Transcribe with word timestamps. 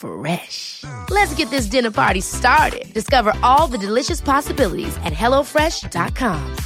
Fresh. 0.00 0.84
Let's 1.10 1.34
get 1.34 1.48
this 1.50 1.66
dinner 1.66 1.90
party 1.90 2.20
started. 2.20 2.92
Discover 2.92 3.32
all 3.42 3.66
the 3.66 3.78
delicious 3.78 4.20
possibilities 4.20 4.94
at 5.04 5.12
hellofresh.com. 5.14 6.56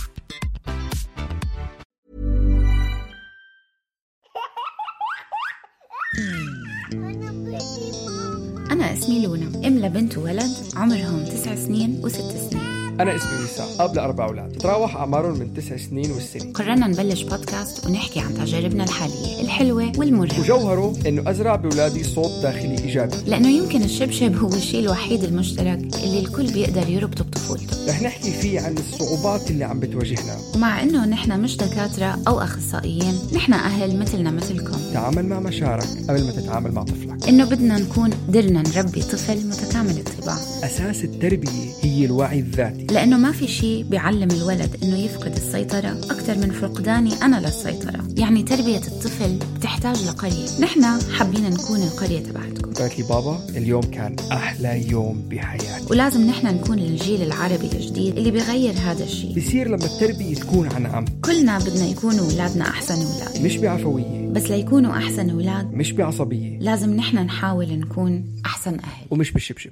أنا 8.70 8.92
اسمي 8.92 9.26
لونا 9.26 9.46
أم 9.66 9.78
لبنت 9.78 10.18
وولد 10.18 10.56
عمرهم 10.76 11.24
تسع 11.24 11.54
سنين 11.54 12.00
وست 12.04 12.50
سنين 12.50 12.63
أنا 12.99 13.15
اسمي 13.15 13.43
وسام 13.43 13.67
أب 13.79 13.95
لأربع 13.95 14.25
أولاد. 14.25 14.57
تراوح 14.57 14.95
أعمارهم 14.95 15.39
من 15.39 15.53
تسع 15.53 15.77
سنين 15.77 16.11
والسنة 16.11 16.51
قررنا 16.53 16.87
نبلش 16.87 17.21
بودكاست 17.21 17.85
ونحكي 17.87 18.19
عن 18.19 18.33
تجاربنا 18.33 18.83
الحالية 18.83 19.41
الحلوة 19.41 19.91
والمرة 19.97 20.39
وجوهره 20.39 20.93
إنه 21.07 21.29
أزرع 21.29 21.55
بأولادي 21.55 22.03
صوت 22.03 22.31
داخلي 22.41 22.77
إيجابي. 22.79 23.15
لأنه 23.27 23.49
يمكن 23.49 23.83
الشبشب 23.83 24.35
هو 24.35 24.47
الشيء 24.47 24.79
الوحيد 24.79 25.23
المشترك 25.23 25.79
اللي 26.03 26.19
الكل 26.19 26.53
بيقدر 26.53 26.89
يربطه 26.89 27.23
بطفولته. 27.23 27.89
رح 27.89 28.01
نحكي 28.01 28.31
فيه 28.31 28.61
عن 28.61 28.75
الصعوبات 28.77 29.51
اللي 29.51 29.63
عم 29.63 29.79
بتواجهنا. 29.79 30.37
ومع 30.55 30.83
إنه 30.83 31.05
نحن 31.05 31.39
مش 31.39 31.57
دكاترة 31.57 32.19
أو 32.27 32.39
أخصائيين 32.39 33.19
نحن 33.33 33.53
أهل 33.53 33.99
مثلنا 33.99 34.31
مثلكم. 34.31 34.77
تعامل 34.93 35.25
مع 35.25 35.39
مشاعرك 35.39 35.87
قبل 36.09 36.23
ما 36.23 36.31
تتعامل 36.31 36.71
مع 36.71 36.83
طفلك. 36.83 37.27
إنه 37.27 37.45
بدنا 37.45 37.79
نكون 37.79 38.09
قدرنا 38.27 38.63
نربي 38.75 39.01
طفل 39.01 39.47
متكامل 39.47 39.97
الطباع. 39.97 40.37
أساس 40.63 41.03
التربية 41.03 41.69
هي 41.81 42.05
الوعي 42.05 42.39
الذاتي. 42.39 42.84
لأنه 42.91 43.17
ما 43.17 43.31
في 43.31 43.47
شيء 43.47 43.83
بيعلم 43.83 44.31
الولد 44.31 44.77
إنه 44.83 44.97
يفقد 44.97 45.35
السيطرة 45.35 45.91
أكثر 45.91 46.37
من 46.37 46.51
فقداني 46.51 47.13
أنا 47.21 47.39
للسيطرة. 47.39 48.07
يعني 48.17 48.43
تربية 48.43 48.77
الطفل 48.77 49.39
بتحتاج 49.57 50.03
لقرية. 50.07 50.61
نحن 50.61 50.83
حابين 51.13 51.49
نكون 51.49 51.81
القرية 51.81 52.19
تبعتكم. 52.19 52.73
قالت 52.73 52.99
لي 52.99 53.07
بابا 53.09 53.39
اليوم 53.49 53.81
كان 53.81 54.15
أحلى 54.31 54.89
يوم 54.91 55.21
بحياتي. 55.29 55.85
ولازم 55.89 56.27
نحن 56.27 56.47
نكون 56.47 56.79
الجيل 56.79 57.21
العربي 57.21 57.65
الجديد 57.73 58.17
اللي 58.17 58.31
بيغير 58.31 58.73
هذا 58.73 59.03
الشيء. 59.03 59.35
بصير 59.37 59.67
لما 59.67 59.85
التربية 59.85 60.35
تكون 60.35 60.67
عن 60.67 60.85
عم. 60.85 61.05
كلنا 61.25 61.59
بدنا 61.59 61.85
يكونوا 61.85 62.31
أولادنا 62.31 62.69
أحسن 62.69 62.93
أولاد. 62.93 63.45
مش 63.45 63.57
بعفوية. 63.57 64.27
بس 64.27 64.43
ليكونوا 64.43 64.97
أحسن 64.97 65.29
أولاد 65.29 65.73
مش 65.73 65.91
بعصبية. 65.91 66.59
لازم 66.59 66.93
نحن 66.93 67.17
نحاول 67.17 67.79
نكون 67.79 68.25
أحسن 68.45 68.73
أهل. 68.79 69.05
ومش 69.11 69.31
بالشبشب 69.31 69.71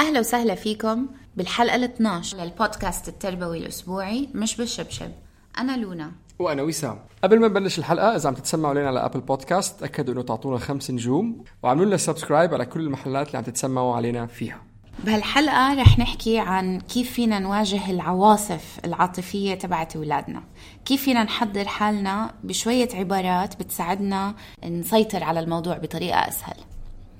أهلا 0.00 0.20
وسهلا 0.20 0.54
فيكم 0.54 1.06
بالحلقة 1.36 1.76
ال 1.76 1.84
12 1.84 2.36
للبودكاست 2.36 3.08
التربوي 3.08 3.58
الأسبوعي 3.58 4.28
مش 4.34 4.56
بالشبشب. 4.56 5.10
أنا 5.58 5.76
لونا. 5.76 6.12
وأنا 6.38 6.62
وسام. 6.62 6.98
قبل 7.24 7.40
ما 7.40 7.48
نبلش 7.48 7.78
الحلقة 7.78 8.16
إذا 8.16 8.28
عم 8.28 8.34
تتسمعوا 8.34 8.74
علينا 8.74 8.88
على 8.88 9.04
أبل 9.04 9.20
بودكاست 9.20 9.80
تأكدوا 9.80 10.14
إنه 10.14 10.22
تعطونا 10.22 10.58
خمس 10.58 10.90
نجوم 10.90 11.44
وعملوا 11.62 11.86
لنا 11.86 11.96
subscribe 11.96 12.54
على 12.54 12.66
كل 12.66 12.80
المحلات 12.80 13.26
اللي 13.26 13.38
عم 13.38 13.44
تتسمعوا 13.44 13.96
علينا 13.96 14.26
فيها. 14.26 14.62
بهالحلقة 15.04 15.74
رح 15.74 15.98
نحكي 15.98 16.38
عن 16.38 16.80
كيف 16.80 17.12
فينا 17.12 17.38
نواجه 17.38 17.90
العواصف 17.90 18.80
العاطفية 18.84 19.54
تبعت 19.54 19.96
أولادنا. 19.96 20.42
كيف 20.84 21.02
فينا 21.02 21.24
نحضر 21.24 21.64
حالنا 21.64 22.34
بشوية 22.44 22.88
عبارات 22.94 23.62
بتساعدنا 23.62 24.34
نسيطر 24.64 25.24
على 25.24 25.40
الموضوع 25.40 25.78
بطريقة 25.78 26.28
أسهل. 26.28 26.56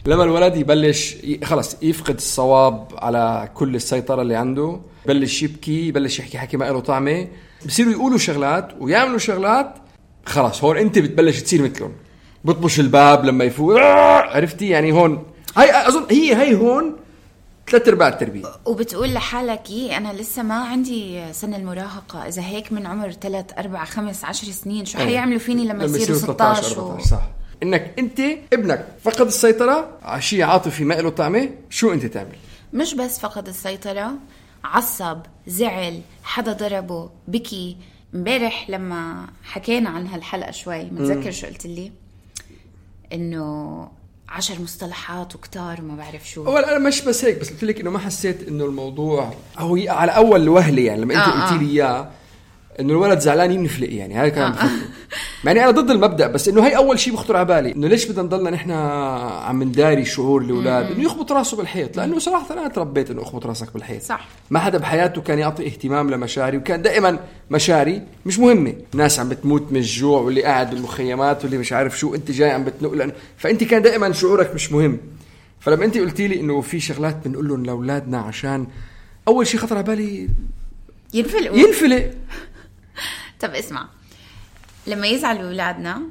لما 0.06 0.24
الولد 0.24 0.56
يبلش 0.56 1.16
خلص 1.44 1.76
يفقد 1.82 2.14
الصواب 2.14 2.88
على 2.98 3.48
كل 3.54 3.74
السيطرة 3.74 4.22
اللي 4.22 4.36
عنده 4.36 4.80
يبلش 5.04 5.42
يبكي 5.42 5.88
يبلش 5.88 6.18
يحكي 6.18 6.38
حكي 6.38 6.56
ما 6.56 6.64
له 6.64 6.80
طعمة. 6.80 7.28
بصيروا 7.66 7.92
يقولوا 7.92 8.18
شغلات 8.18 8.68
ويعملوا 8.80 9.18
شغلات 9.18 9.74
خلص 10.26 10.64
هون 10.64 10.76
انت 10.76 10.98
بتبلش 10.98 11.40
تصير 11.42 11.62
مثلهم. 11.62 11.92
بطبش 12.44 12.80
الباب 12.80 13.24
لما 13.24 13.44
يفوق 13.44 13.80
عرفتي؟ 13.80 14.68
يعني 14.68 14.92
هون 14.92 15.22
هاي 15.56 15.88
أظن 15.88 16.06
هي 16.10 16.34
هي 16.36 16.54
هون 16.54 16.96
ثلاث 17.70 17.88
أرباع 17.88 18.08
التربية. 18.08 18.44
وبتقول 18.66 19.14
لحالك 19.14 19.70
إيه 19.70 19.96
أنا 19.96 20.12
لسه 20.12 20.42
ما 20.42 20.54
عندي 20.54 21.32
سن 21.32 21.54
المراهقة. 21.54 22.28
إذا 22.28 22.42
هيك 22.42 22.72
من 22.72 22.86
عمر 22.86 23.12
3 23.12 23.54
4 23.58 23.84
5 23.84 24.26
10 24.28 24.50
سنين 24.50 24.84
شو 24.84 24.98
حيعملوا 24.98 25.38
فيني 25.38 25.64
لما 25.64 25.84
يصيروا 25.84 26.18
16 26.18 26.80
و... 26.80 26.82
14 26.82 27.08
صح. 27.08 27.22
إنك 27.62 27.94
أنت 27.98 28.20
ابنك. 28.52 28.86
فقد 29.04 29.26
السيطرة. 29.26 29.98
على 30.02 30.22
شيء 30.22 30.42
عاطفي 30.42 30.84
ما 30.84 30.94
له 30.94 31.10
طعمة. 31.10 31.48
شو 31.70 31.92
أنت 31.92 32.06
تعمل؟ 32.06 32.36
مش 32.72 32.94
بس 32.94 33.18
فقد 33.20 33.48
السيطرة. 33.48 34.12
عصب 34.64 35.18
زعل 35.46 36.00
حدا 36.24 36.52
ضربه 36.52 37.10
بكي. 37.28 37.76
امبارح 38.14 38.70
لما 38.70 39.26
حكينا 39.44 39.90
عن 39.90 40.06
هالحلقة 40.06 40.50
شوي 40.50 40.84
متذكر 40.84 41.30
شو 41.30 41.46
قلت 41.46 41.66
لي؟ 41.66 41.92
إنه 43.12 43.88
عشر 44.28 44.60
مصطلحات 44.62 45.34
وكتار 45.34 45.80
وما 45.80 45.96
بعرف 45.96 46.28
شو. 46.30 46.46
اول 46.46 46.64
أنا 46.64 46.78
مش 46.78 47.02
بس 47.02 47.24
هيك 47.24 47.40
بس 47.40 47.50
قلت 47.50 47.64
لك 47.64 47.80
إنه 47.80 47.90
ما 47.90 47.98
حسيت 47.98 48.48
إنه 48.48 48.64
الموضوع 48.64 49.34
هو 49.58 49.78
على 49.88 50.12
أول 50.12 50.48
وهلة 50.48 50.82
يعني 50.82 51.00
لما 51.00 51.14
أنت 51.14 51.22
آه، 51.34 51.42
قلتي 51.42 51.54
آه. 51.54 51.58
لي 51.58 51.70
إياه 51.70 52.10
إنه 52.80 52.92
الولد 52.92 53.18
زعلان 53.18 53.52
ينفلق 53.52 53.92
يعني 53.92 54.14
هذا 54.14 54.28
كان 54.28 54.54
يعني 55.44 55.64
أنا 55.64 55.70
ضد 55.70 55.90
المبدأ 55.90 56.26
بس 56.26 56.48
إنه 56.48 56.66
هي 56.66 56.76
أول 56.76 56.98
شيء 56.98 57.12
بخطر 57.12 57.36
على 57.36 57.44
بالي 57.44 57.72
إنه 57.72 57.88
ليش 57.88 58.06
بدنا 58.06 58.22
نضلنا 58.22 58.50
نحن 58.50 58.70
عم 58.70 59.62
نداري 59.62 60.04
شعور 60.04 60.42
الأولاد؟ 60.42 60.90
إنه 60.90 61.02
يخبط 61.02 61.32
راسه 61.32 61.56
بالحيط 61.56 61.96
لأنه 61.96 62.18
صراحة 62.18 62.54
أنا 62.54 62.68
تربيت 62.68 63.10
إنه 63.10 63.22
أخبط 63.22 63.46
راسك 63.46 63.72
بالحيط. 63.74 64.02
صح. 64.02 64.28
ما 64.50 64.58
حدا 64.58 64.78
بحياته 64.78 65.20
كان 65.20 65.38
يعطي 65.38 65.66
اهتمام 65.66 66.10
لمشاعري 66.10 66.56
وكان 66.56 66.82
دائما 66.82 67.18
مشاعري 67.50 68.02
مش 68.26 68.38
مهمة. 68.38 68.74
ناس 68.94 69.20
عم 69.20 69.28
بتموت 69.28 69.66
من 69.70 69.76
الجوع 69.76 70.20
واللي 70.20 70.42
قاعد 70.42 70.70
بالمخيمات 70.70 71.44
واللي 71.44 71.58
مش 71.58 71.72
عارف 71.72 71.98
شو 71.98 72.14
أنت 72.14 72.30
جاي 72.30 72.50
عم 72.50 72.64
بتنق 72.64 72.92
لأنه 72.92 73.12
فأنت 73.36 73.64
كان 73.64 73.82
دائما 73.82 74.12
شعورك 74.12 74.54
مش 74.54 74.72
مهم. 74.72 74.98
فلما 75.60 75.84
أنت 75.84 75.98
قلتي 75.98 76.28
لي 76.28 76.40
إنه 76.40 76.60
في 76.60 76.80
شغلات 76.80 77.16
بنقول 77.24 77.48
لهم 77.48 77.66
لأولادنا 77.66 78.18
عشان 78.18 78.66
أول 79.28 79.46
شيء 79.46 79.60
خطر 79.60 79.76
على 79.76 79.84
بالي 79.84 80.28
ينفلقوا. 81.14 81.56
ينفلق. 81.56 82.10
طب 83.40 83.54
اسمع 83.54 83.88
لما 84.86 85.06
يزعلوا 85.06 85.42
اولادنا 85.42 86.02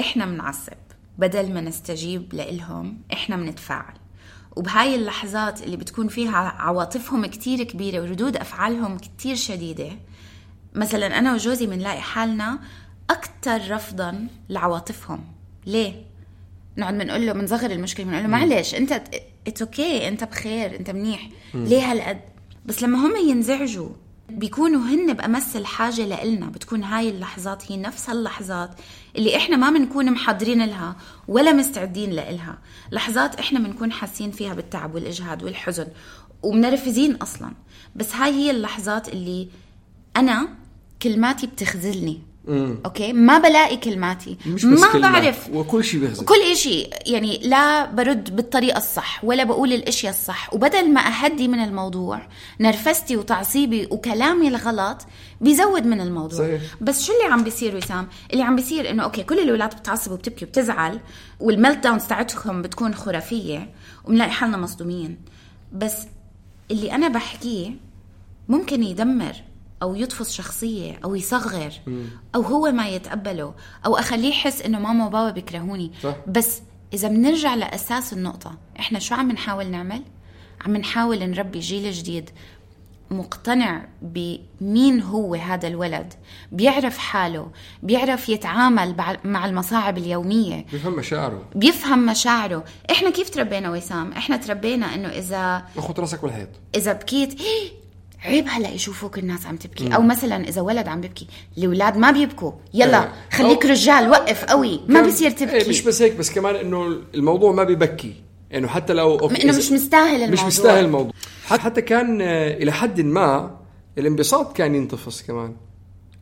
إحنا 0.00 0.26
بنعصب 0.26 0.72
بدل 1.18 1.52
ما 1.54 1.60
نستجيب 1.60 2.34
لإلهم 2.34 2.98
إحنا 3.12 3.36
بنتفاعل 3.36 3.94
وبهاي 4.56 4.94
اللحظات 4.94 5.62
اللي 5.62 5.76
بتكون 5.76 6.08
فيها 6.08 6.36
عواطفهم 6.36 7.26
كتير 7.26 7.62
كبيرة 7.62 8.00
وردود 8.00 8.36
أفعالهم 8.36 8.98
كتير 8.98 9.34
شديدة 9.36 9.90
مثلا 10.74 11.18
أنا 11.18 11.34
وجوزي 11.34 11.66
بنلاقي 11.66 12.00
حالنا 12.00 12.58
أكتر 13.10 13.70
رفضا 13.70 14.26
لعواطفهم. 14.48 15.24
ليه؟ 15.66 16.02
نقعد 16.76 16.98
بنقول 16.98 17.26
له 17.26 17.32
بنصغر 17.32 17.70
المشكلة 17.70 18.06
بنقول 18.06 18.22
له 18.22 18.28
معلش 18.28 18.74
أنت 18.74 19.02
it's 19.46 19.62
okay 19.62 20.08
أنت 20.08 20.24
بخير 20.24 20.76
أنت 20.76 20.90
منيح. 20.90 21.28
ليه 21.54 21.92
هالقد؟ 21.92 22.20
بس 22.66 22.82
لما 22.82 23.06
هم 23.06 23.16
ينزعجوا 23.28 23.88
بيكونوا 24.30 24.80
هن 24.80 25.12
بأمس 25.12 25.56
الحاجة 25.56 26.06
لإلنا 26.06 26.46
بتكون 26.46 26.82
هاي 26.84 27.08
اللحظات 27.08 27.72
هي 27.72 27.76
نفس 27.76 28.10
هاللحظات 28.10 28.70
اللي 29.16 29.36
إحنا 29.36 29.56
ما 29.56 29.70
بنكون 29.70 30.10
محضرين 30.12 30.64
لها 30.66 30.96
ولا 31.28 31.52
مستعدين 31.52 32.10
لإلها. 32.10 32.58
لحظات 32.92 33.34
إحنا 33.34 33.58
بنكون 33.58 33.92
حاسين 33.92 34.30
فيها 34.30 34.54
بالتعب 34.54 34.94
والإجهاد 34.94 35.42
والحزن 35.42 35.86
ومنرفزين 36.42 37.16
أصلا. 37.16 37.52
بس 37.96 38.14
هاي 38.14 38.32
هي 38.32 38.50
اللحظات 38.50 39.08
اللي 39.08 39.48
أنا 40.16 40.48
كلماتي 41.02 41.46
بتخذلني. 41.46 42.22
Okay? 42.48 43.12
ما 43.12 43.38
بلاقي 43.38 43.76
كلماتي. 43.76 44.36
مش 44.46 44.64
بس 44.64 44.80
ما 44.80 44.92
كلمات، 44.92 45.12
بعرف. 45.12 45.48
وكل 45.52 45.84
شيء 45.84 46.00
بيخذل 46.00 46.24
كل 46.24 46.40
إشي. 46.52 46.88
يعني 47.06 47.40
لا 47.42 47.90
برد 47.90 48.36
بالطريقة 48.36 48.78
الصح 48.78 49.24
ولا 49.24 49.44
بقول 49.44 49.72
الاشياء 49.72 50.12
الصح. 50.12 50.54
وبدل 50.54 50.92
ما 50.92 51.00
أهدي 51.00 51.48
من 51.48 51.58
الموضوع 51.64 52.20
نرفزتي 52.60 53.16
وتعصيبي 53.16 53.88
وكلامي 53.90 54.48
الغلط 54.48 55.06
بيزود 55.40 55.86
من 55.86 56.00
الموضوع. 56.00 56.38
صحيح. 56.38 56.62
بس 56.80 57.04
شو 57.04 57.12
اللي 57.12 57.32
عم 57.34 57.44
بيصير 57.44 57.76
وسام؟ 57.76 58.08
اللي 58.32 58.42
عم 58.42 58.56
بيصير 58.56 58.90
إنه 58.90 59.02
okay 59.02 59.22
كل 59.22 59.38
الاولاد 59.38 59.74
بتعصب 59.76 60.12
وبتبكي 60.12 60.44
وبتزعل 60.44 61.00
وال 61.40 61.78
meltdowns 61.78 62.04
تاعتهم 62.04 62.62
بتكون 62.62 62.94
خرافية 62.94 63.70
وبنلاقي 64.04 64.30
حالنا 64.30 64.56
مصدومين. 64.56 65.18
بس 65.72 65.96
اللي 66.70 66.92
أنا 66.92 67.08
بحكيه 67.08 67.70
ممكن 68.48 68.82
يدمر 68.82 69.32
أو 69.82 69.94
يطفس 69.94 70.32
شخصية 70.32 71.00
أو 71.04 71.14
يصغر 71.14 71.72
أو 72.34 72.42
هو 72.42 72.72
ما 72.72 72.88
يتقبله 72.88 73.54
أو 73.86 73.96
أخليه 73.96 74.28
يحس 74.28 74.62
إنه 74.62 74.78
ماما 74.78 75.06
وبابا 75.06 75.30
بيكرهوني. 75.30 75.92
صح. 76.02 76.16
بس 76.26 76.62
إذا 76.92 77.08
بنرجع 77.08 77.54
لأساس 77.54 78.12
النقطة 78.12 78.58
إحنا 78.80 78.98
شو 78.98 79.14
عم 79.14 79.32
نحاول 79.32 79.66
نعمل؟ 79.70 80.02
عم 80.66 80.76
نحاول 80.76 81.18
نربي 81.30 81.58
جيل 81.58 81.92
جديد 81.92 82.30
مقتنع 83.10 83.84
بمين 84.02 85.02
هو 85.02 85.34
هذا 85.34 85.68
الولد 85.68 86.14
بيعرف 86.52 86.98
حاله 86.98 87.50
بيعرف 87.82 88.28
يتعامل 88.28 88.94
مع 89.24 89.46
المصاعب 89.46 89.98
اليومية. 89.98 90.66
بيفهم 90.72 90.92
مشاعره. 90.96 91.44
بيفهم 91.54 92.06
مشاعره. 92.06 92.64
إحنا 92.90 93.10
كيف 93.10 93.30
تربينا 93.30 93.70
وسام؟ 93.70 94.12
إحنا 94.12 94.36
تربينا 94.36 94.94
إنه 94.94 95.08
إذا 95.08 95.62
اخذ 95.76 96.00
راسك 96.00 96.22
بالحيط. 96.22 96.48
إذا 96.76 96.92
بكيت 96.92 97.40
"إيه، 97.40 97.70
عيب 98.24 98.44
هلا 98.48 98.70
يشوفوك 98.70 99.18
الناس 99.18 99.46
عم 99.46 99.56
تبكي. 99.56 99.94
أو 99.94 100.02
مثلا 100.02 100.48
إذا 100.48 100.60
ولد 100.60 100.88
عم 100.88 101.00
بيبكي 101.00 101.26
الأولاد 101.58 101.96
ما 101.96 102.10
بيبكوا. 102.10 102.52
يلا 102.74 103.02
إيه. 103.02 103.12
خليك 103.32 103.62
أو- 103.66 103.70
رجال 103.70 104.10
وقف 104.10 104.44
قوي. 104.44 104.80
ما 104.88 105.00
كان- 105.00 105.08
بصير 105.10 105.28
إيه 105.30 105.36
تبكي 105.36 105.68
مش 105.70 105.80
بس 105.82 106.02
هيك 106.02 106.14
بس 106.16 106.30
كمان 106.30 106.54
إنه 106.56 106.98
الموضوع 107.14 107.52
ما 107.52 107.64
ببكي. 107.64 108.14
انه 108.54 108.68
حتى 108.68 108.92
لو 108.92 109.18
أوكي 109.18 109.42
إنه 109.44 109.58
مش 109.58 109.72
مستاهل 109.72 110.14
الموضوع. 110.22 110.32
مش 110.32 110.42
مستاهل 110.42 110.84
الموضوع. 110.84 111.12
حتى 111.46 111.82
كان 111.82 112.20
آه، 112.22 112.54
إلى 112.56 112.72
حد 112.72 113.00
ما 113.00 113.56
الانبساط 113.98 114.56
كان 114.56 114.74
ينطفس 114.74 115.22
كمان. 115.22 115.56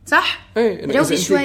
صح؟ 0.05 0.47
إيه 0.57 0.97
روقي 0.97 1.17
شوي. 1.17 1.37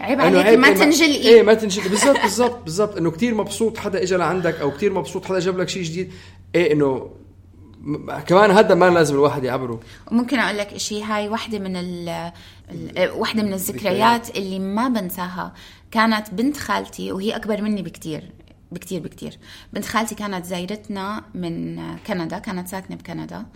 عيب 0.00 0.20
إنه 0.20 0.38
عليكي 0.40 0.56
ما 0.56 0.68
إيه 0.68 0.74
تنجلقي 0.74 1.28
إيه 1.28 1.42
ما 1.42 1.54
تنجلقي 1.54 1.88
بالضبط 1.88 2.20
بالضبط. 2.22 2.62
بالضبط 2.64 2.96
إنه 2.96 3.10
كتير 3.10 3.34
مبسوط 3.34 3.78
حدا 3.78 4.02
اجى 4.02 4.16
لعندك 4.16 4.54
أو 4.60 4.70
كتير 4.70 4.92
مبسوط 4.92 5.24
حدا 5.24 5.38
جاب 5.38 5.58
لك 5.58 5.68
شيء 5.68 5.82
جديد. 5.82 6.12
إيه 6.54 6.72
إنه 6.72 7.10
كمان 8.26 8.50
هذا 8.50 8.74
ما 8.74 8.90
لازم 8.90 9.14
الواحد 9.14 9.44
يعبره. 9.44 9.80
ممكن 10.10 10.38
أقول 10.38 10.58
لك 10.58 10.76
شيء 10.76 11.04
هاي 11.04 11.28
واحدة 11.28 11.58
من 11.58 11.76
ال 11.76 12.32
واحدة 13.10 13.42
من 13.42 13.52
الذكريات 13.52 14.36
اللي 14.36 14.58
ما 14.58 14.88
بنساها. 14.88 15.54
كانت 15.90 16.34
بنت 16.34 16.56
خالتي 16.56 17.12
وهي 17.12 17.36
أكبر 17.36 17.62
مني 17.62 17.82
بكتير 17.82 18.32
بكتير 18.72 19.00
بكتير. 19.00 19.38
بنت 19.72 19.84
خالتي 19.84 20.14
كانت 20.14 20.44
زايرتنا 20.44 21.24
من 21.34 21.80
كندا 21.96 22.38
كانت 22.38 22.68
ساكنة 22.68 22.96
بكندا. 22.96 23.46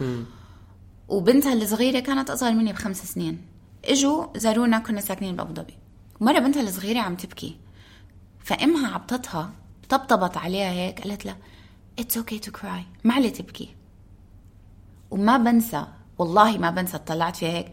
وبنتها 1.08 1.52
الصغيرة 1.52 2.00
كانت 2.00 2.30
أصغر 2.30 2.52
مني 2.52 2.72
بخمس 2.72 3.12
سنين. 3.12 3.38
إجوا 3.84 4.26
زارونا 4.36 4.78
كنا 4.78 5.00
ساكنين 5.00 5.36
بأبو 5.36 5.54
ظبي. 5.54 5.74
مرة 6.20 6.38
بنتها 6.38 6.62
الصغيرة 6.62 7.00
عم 7.00 7.14
تبكي. 7.14 7.56
فأمها 8.44 8.94
عبطتها 8.94 9.52
طبطبت 9.88 10.36
عليها 10.36 10.70
هيك 10.70 11.00
قالت 11.00 11.26
لها 11.26 11.36
It's 12.00 12.16
okay 12.16 12.38
to 12.46 12.50
cry. 12.60 12.82
ما 13.04 13.14
عليه 13.14 13.32
تبكي. 13.32 13.74
وما 15.10 15.36
بنسى 15.36 15.86
والله 16.18 16.58
ما 16.58 16.70
بنسى 16.70 16.96
اطلعت 16.96 17.36
فيها 17.36 17.48
هيك. 17.50 17.66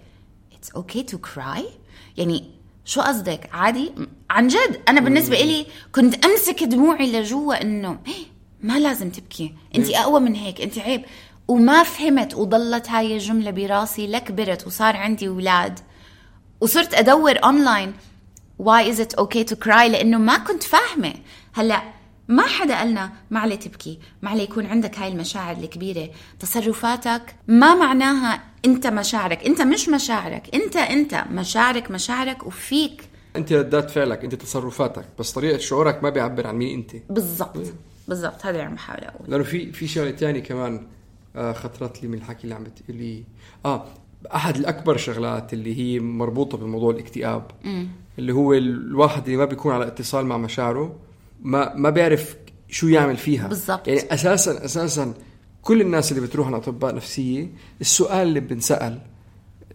It's 0.54 0.70
okay 0.80 1.04
to 1.14 1.18
cry. 1.18 1.62
يعني 2.18 2.52
شو 2.86 3.02
قصدك؟ 3.02 3.50
عادي؟ 3.54 3.92
عن 4.30 4.48
جد 4.48 4.82
أنا 4.90 5.02
بالنسبة 5.02 5.36
إلي 5.42 5.66
كنت 5.96 6.26
أمسك 6.26 6.64
دموعي 6.64 7.12
لجوا 7.12 7.62
إنه 7.62 8.00
"إيه، 8.08 8.26
ما 8.62 8.80
لازم 8.80 9.10
تبكي. 9.10 9.54
انت 9.76 9.90
أقوى 9.90 10.20
من 10.20 10.36
هيك 10.36 10.62
انت 10.62 10.80
عيب. 10.80 11.06
وما 11.48 11.84
فهمت 11.84 12.36
وضلت 12.36 12.90
هاي 12.90 13.14
الجملة 13.14 13.52
براسي 13.52 14.08
لكبرت 14.08 14.68
وصار 14.68 14.96
عندي 14.98 15.28
أولاد 15.28 15.80
وصرت 16.62 16.94
أدور 16.94 17.44
online 17.44 17.94
why 18.64 18.84
is 18.94 19.00
it 19.00 19.20
okay 19.20 19.44
to 19.52 19.56
cry 19.66 19.86
لأنه 19.88 20.18
ما 20.18 20.38
كنت 20.38 20.64
فاهمة. 20.64 21.14
هلأ 21.54 21.82
ما 22.28 22.44
حدا 22.48 22.78
قالنا 22.78 23.12
ما 23.32 23.40
عليه 23.40 23.56
تبكي 23.56 24.00
ما 24.22 24.30
عليه 24.30 24.44
يكون 24.44 24.66
عندك 24.66 25.00
هاي 25.00 25.12
المشاعر 25.12 25.58
الكبيرة. 25.58 26.10
تصرفاتك 26.40 27.36
ما 27.48 27.76
معناها 27.76 28.44
انت 28.66 28.88
مشاعرك 28.88 29.46
انت 29.46 29.62
مش 29.62 29.90
مشاعرك 29.90 30.56
انت 30.56 30.76
انت 30.76 31.24
مشاعرك 31.32 31.92
مشاعرك 31.92 32.48
وفيك. 32.48 33.02
انت 33.36 33.54
ردات 33.54 33.90
فعلك 33.92 34.24
انت 34.24 34.36
تصرفاتك 34.36 35.06
بس 35.20 35.32
طريقة 35.32 35.58
شعورك 35.58 36.04
ما 36.04 36.10
بيعبر 36.10 36.48
عن 36.48 36.56
مين 36.56 36.78
انت. 36.80 36.92
بالضبط 37.10 37.74
بالضبط 38.08 38.46
هذا 38.46 38.50
اللي 38.50 38.62
عم 38.62 38.76
بحاول 38.76 39.04
أقول 39.04 39.32
لأنه 39.32 39.44
في 39.44 39.72
في 39.72 39.88
شغلة 39.88 40.12
تانية 40.12 40.40
كمان 40.40 40.88
آه 41.36 41.54
خطرت 41.54 42.02
لي 42.04 42.08
من 42.08 42.18
الحكي 42.18 42.44
اللي 42.44 42.56
عم 42.56 42.64
بتقولي 42.64 43.24
آه 43.66 43.86
أحد 44.36 44.56
الأكبر 44.56 44.98
شغلات 44.98 45.54
اللي 45.54 45.78
هي 45.80 46.00
مربوطة 46.00 46.58
بموضوع 46.58 46.92
الاكتئاب. 46.92 47.52
اللي 48.20 48.34
هو 48.34 48.54
الواحد 48.54 49.26
اللي 49.26 49.38
ما 49.38 49.46
بيكون 49.46 49.74
على 49.74 49.88
اتصال 49.88 50.26
مع 50.26 50.38
مشاعره 50.38 50.96
ما 51.42 51.76
ما 51.76 51.90
بيعرف 51.90 52.36
شو 52.70 52.88
يعمل 52.88 53.18
فيها. 53.18 53.48
بالضبط. 53.48 53.88
يعني 53.88 54.14
أساسا 54.14 54.66
أساسا 54.66 55.14
كل 55.62 55.82
الناس 55.82 56.12
اللي 56.12 56.28
بتروح 56.28 56.50
لاطباء 56.50 56.96
نفسية 56.96 57.48
السؤال 57.82 58.28
اللي 58.28 58.40
بنسأل 58.40 59.00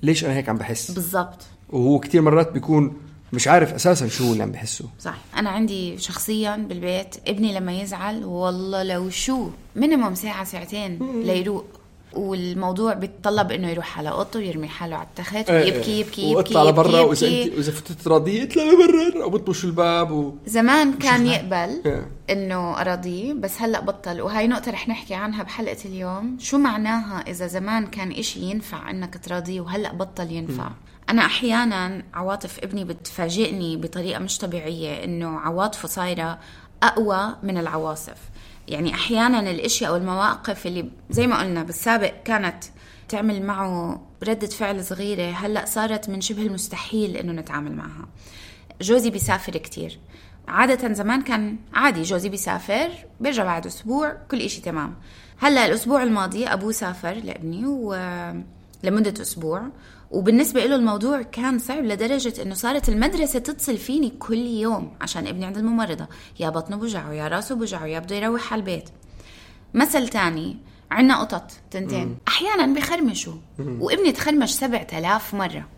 ليش 0.03 0.25
أنا 0.25 0.35
هيك 0.37 0.49
عم 0.49 0.59
بحس؟ 0.59 0.91
بالضبط. 0.91 1.43
وهو 1.71 1.99
كتير 1.99 2.23
مرات 2.23 2.53
بيكون 2.53 2.97
مش 3.33 3.49
عارف 3.49 3.75
أساسا 3.75 4.09
شو 4.09 4.33
اللي 4.33 4.43
عم 4.43 4.53
بحسه. 4.53 4.89
صح 5.01 5.19
أنا 5.37 5.51
عندي 5.51 5.99
شخصيا 5.99 6.57
بالبيت 6.57 7.17
ابني 7.27 7.55
لما 7.55 7.81
يزعل 7.81 8.25
والله 8.25 8.83
لو 8.83 9.11
شو 9.11 9.49
مينيموم 9.77 10.15
ساعة 10.15 10.45
ساعتين 10.45 11.23
ليروق. 11.23 11.65
والموضوع 12.15 12.95
بيتطلب 12.95 13.53
إنه 13.53 13.71
يروح 13.71 13.99
على 13.99 14.11
أوضته 14.11 14.39
ويرمي 14.39 14.69
حاله 14.69 14.97
على 14.97 15.07
التخت 15.07 15.51
ويبكي 15.51 15.69
يبكي 15.69 16.01
يبكي 16.01 16.35
واطلع 16.35 16.63
لبرا 16.63 16.87
يبكي, 16.87 17.05
وإذا 17.05 17.27
يبكي. 17.27 17.45
انت 17.45 17.55
وإذا 17.57 17.73
فتت 17.73 18.09
راضيه 18.09 18.43
اطلع 18.43 18.63
لبرا 18.63 19.23
أو 19.23 19.31
بطبش 19.31 19.65
الباب 19.65 20.11
و... 20.11 20.35
زمان 20.47 20.93
كان 20.93 21.27
يقبل 21.27 21.83
إيه. 21.87 22.09
إنه 22.31 22.81
اراضيه 22.81 23.33
بس 23.33 23.63
هلأ 23.63 23.81
بطل. 23.81 24.21
وهاي 24.21 24.47
نقطة 24.49 24.71
رح 24.71 24.89
نحكي 24.89 25.15
عنها 25.15 25.43
بحلقة 25.43 25.85
اليوم. 25.85 26.37
شو 26.41 26.59
معناها 26.59 27.21
إذا 27.21 27.47
زمان 27.47 27.87
كان 27.87 28.13
إشي 28.13 28.41
ينفع 28.41 28.91
إنك 28.91 29.19
تراضيه 29.25 29.61
وهلأ 29.61 29.93
بطل 29.93 30.31
ينفع؟ 30.31 30.71
أنا 31.11 31.25
أحيانا 31.27 32.03
عواطف 32.15 32.59
ابني 32.59 32.85
بتفاجئني 32.85 33.77
بطريقة 33.77 34.19
مش 34.19 34.39
طبيعية 34.39 35.05
إنه 35.05 35.39
عواطفه 35.39 35.89
صايرة 35.89 36.39
أقوى 36.83 37.37
من 37.43 37.59
العواصف. 37.59 38.17
يعني 38.73 38.95
أحيانا 38.95 39.51
الإشياء 39.51 39.91
أو 39.91 39.97
المواقف 39.97 40.67
اللي 40.67 40.91
زي 41.11 41.27
ما 41.27 41.41
قلنا 41.41 41.63
بالسابق 41.63 42.13
كانت 42.25 42.65
تعمل 43.09 43.43
معه 43.43 44.01
ردة 44.23 44.47
فعل 44.47 44.85
صغيرة 44.85 45.31
هلأ 45.33 45.65
صارت 45.65 46.11
من 46.11 46.21
شبه 46.21 46.43
المستحيل 46.43 47.17
إنه 47.17 47.33
نتعامل 47.33 47.73
معها. 47.73 48.09
جوزي 48.81 49.11
بيسافر 49.11 49.53
كتير. 49.57 49.99
عادة 50.49 50.93
زمان 50.93 51.23
كان 51.23 51.57
عادي 51.75 52.03
جوزي 52.03 52.29
بيسافر 52.29 52.89
بيرجع 53.21 53.45
بعد 53.45 53.67
أسبوع 53.67 54.17
كل 54.31 54.41
إشي 54.41 54.61
تمام. 54.61 54.95
هلأ 55.39 55.67
الأسبوع 55.67 56.03
الماضي 56.03 56.47
أبوه 56.47 56.73
سافر 56.73 57.13
لابني 57.13 57.67
و... 57.67 57.95
لمدة 58.83 59.23
أسبوع. 59.23 59.63
وبالنسبة 60.11 60.67
له 60.67 60.77
الموضوع 60.77 61.23
كان 61.23 61.59
صعب 61.59 61.85
لدرجة 61.85 62.43
إنه 62.43 62.55
صارت 62.55 62.89
المدرسة 62.89 63.39
تتصل 63.39 63.77
فيني 63.77 64.11
كل 64.19 64.39
يوم 64.47 64.97
عشان 65.01 65.27
ابني 65.27 65.45
عند 65.45 65.59
الممرضة. 65.59 66.07
يا 66.41 66.49
بطنه 66.51 66.77
بوجعه 66.77 67.13
يا 67.13 67.29
رأسه 67.29 67.55
بوجعه 67.55 67.87
يا 67.87 67.99
بده 67.99 68.17
يروح 68.17 68.53
على 68.53 68.61
البيت. 68.61 68.89
مثل 69.75 70.09
تاني 70.09 70.57
عنا 70.91 71.21
قطط 71.21 71.51
تنتين. 71.71 72.17
أحيانا 72.29 72.75
بخرمشوا. 72.81 73.35
وابني 73.59 74.13
تخرمش 74.13 74.51
سبعة 74.55 74.87
آلاف 74.93 75.35
مرة. 75.35 75.69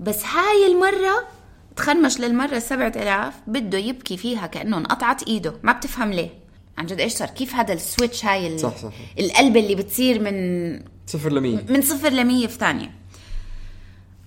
بس 0.00 0.24
هاي 0.24 0.66
المرة 0.72 1.28
تخرمش 1.76 2.20
للمرة 2.20 2.56
السبعة 2.56 2.92
آلاف 2.96 3.34
بده 3.46 3.78
يبكي 3.78 4.16
فيها 4.16 4.46
كأنه 4.46 4.78
انقطعت 4.78 5.22
إيده. 5.22 5.54
ما 5.62 5.72
بتفهم 5.72 6.10
ليه. 6.12 6.30
عن 6.78 6.86
جد 6.86 7.00
إيش 7.00 7.12
صار؟ 7.12 7.28
كيف 7.28 7.54
هذا 7.54 7.72
السويتش 7.72 8.24
هاي 8.24 8.54
ال- 8.54 8.60
صح، 8.60 8.76
صح. 8.76 8.92
القلب 9.18 9.56
اللي 9.56 9.74
بتصير 9.74 10.20
من 10.22 10.95
صفر 11.06 11.32
لمية 11.32 11.64
من 11.68 11.82
صفر 11.82 12.08
لمية 12.08 12.46
في 12.46 12.58
ثانية 12.58 12.92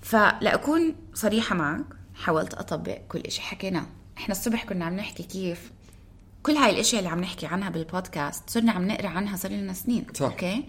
فلأكون 0.02 0.94
صريحة 1.14 1.54
معك 1.54 1.84
حاولت 2.14 2.54
أطبق 2.54 2.98
كل 3.08 3.18
إشي 3.20 3.40
حكيناه 3.42 3.86
إحنا 4.18 4.34
الصبح 4.34 4.64
كنا 4.64 4.84
عم 4.84 4.96
نحكي 4.96 5.22
كيف 5.22 5.70
كل 6.42 6.52
هاي 6.52 6.70
الأشياء 6.70 6.98
اللي 6.98 7.12
عم 7.12 7.20
نحكي 7.20 7.46
عنها 7.46 7.70
بالبودكاست 7.70 8.50
صرنا 8.50 8.72
عم 8.72 8.88
نقرأ 8.88 9.08
عنها 9.08 9.36
صار 9.36 9.52
لنا 9.52 9.72
سنين 9.72 10.06
صح. 10.14 10.26
Okay 10.26 10.64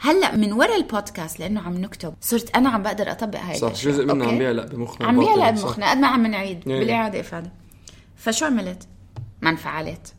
هلأ 0.00 0.36
من 0.36 0.52
وراء 0.52 0.76
البودكاست 0.76 1.40
لأنه 1.40 1.60
عم 1.60 1.74
نكتب 1.74 2.14
صرت 2.20 2.56
أنا 2.56 2.68
عم 2.68 2.82
بقدر 2.82 3.10
أطبق 3.10 3.38
هاي 3.38 3.54
صح 3.58 3.66
الأشياء 3.68 3.94
جزء 3.94 4.04
منه 4.04 4.24
okay? 4.24 4.34
عم 4.34 4.38
بيعلق 4.38 4.64
بمخنا 4.64 5.06
عم 5.08 5.20
بيعلق. 5.20 5.50
بمخنا 5.50 5.90
قد 5.90 5.96
ما 5.96 6.06
عم 6.06 6.26
نعيد 6.26 6.66
يعني. 6.66 6.80
بالإعادة 6.80 7.20
إفادة 7.20 7.52
فشو 8.16 8.46
عملت؟ 8.46 8.88
ما 9.42 9.50
انفعلت 9.50 10.14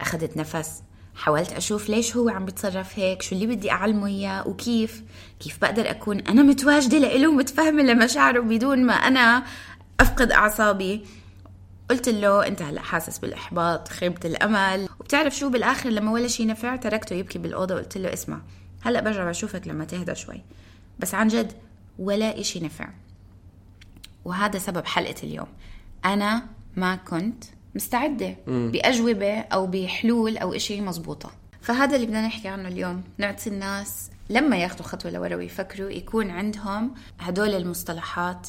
أخذت 0.00 0.36
نفس 0.36 0.82
حاولت 1.14 1.52
أشوف 1.52 1.88
ليش 1.88 2.16
هو 2.16 2.28
عم 2.28 2.44
بيتصرف 2.44 2.98
هيك 2.98 3.22
شو 3.22 3.34
اللي 3.34 3.46
بدي 3.46 3.70
أعلمه 3.70 4.06
إياه 4.06 4.48
وكيف 4.48 5.02
كيف 5.40 5.58
بقدر 5.60 5.90
أكون 5.90 6.20
أنا 6.20 6.42
متواجدة 6.42 6.98
لإله 6.98 7.28
ومتفهمه 7.28 7.82
لمشاعره 7.82 8.40
بدون 8.40 8.86
ما 8.86 8.92
أنا 8.92 9.44
أفقد 10.00 10.32
أعصابي. 10.32 11.04
قلت 11.90 12.08
له 12.08 12.46
أنت 12.46 12.62
هلأ 12.62 12.80
حاسس 12.80 13.18
بالإحباط 13.18 13.88
خيبة 13.88 14.20
الأمل. 14.24 14.88
وبتعرف 15.00 15.36
شو 15.36 15.50
بالآخر 15.50 15.90
لما 15.90 16.12
ولا 16.12 16.28
شيء 16.28 16.46
نفع 16.46 16.76
تركته 16.76 17.14
يبكي 17.14 17.38
بالأوضة 17.38 17.74
وقلت 17.74 17.98
له 17.98 18.12
اسمع 18.12 18.40
هلأ 18.82 19.00
برجع 19.00 19.28
بشوفك 19.28 19.68
لما 19.68 19.84
تهدى 19.84 20.14
شوي 20.14 20.42
بس 20.98 21.14
عن 21.14 21.28
جد 21.28 21.52
ولا 21.98 22.40
إشي 22.40 22.60
نفع. 22.60 22.88
وهذا 24.24 24.58
سبب 24.58 24.86
حلقة 24.86 25.22
اليوم. 25.22 25.48
أنا 26.04 26.46
ما 26.76 26.96
كنت 26.96 27.44
مستعدة 27.74 28.36
بأجوبة 28.46 29.38
أو 29.38 29.66
بحلول 29.66 30.36
أو 30.36 30.54
إشي 30.54 30.80
مزبوطة. 30.80 31.30
فهذا 31.60 31.96
اللي 31.96 32.06
بدنا 32.06 32.26
نحكي 32.26 32.48
عنه 32.48 32.68
اليوم. 32.68 33.02
نعطي 33.18 33.50
الناس 33.50 34.10
لما 34.30 34.56
ياخذوا 34.56 34.82
خطوة 34.82 35.10
لورا 35.10 35.36
ويفكروا 35.36 35.90
يكون 35.90 36.30
عندهم 36.30 36.94
هدول 37.20 37.54
المصطلحات 37.54 38.48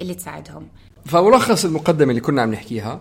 اللي 0.00 0.14
تساعدهم. 0.14 0.68
فملخص 1.06 1.64
المقدمة 1.64 2.10
اللي 2.10 2.20
كنا 2.20 2.42
عم 2.42 2.52
نحكيها 2.52 3.00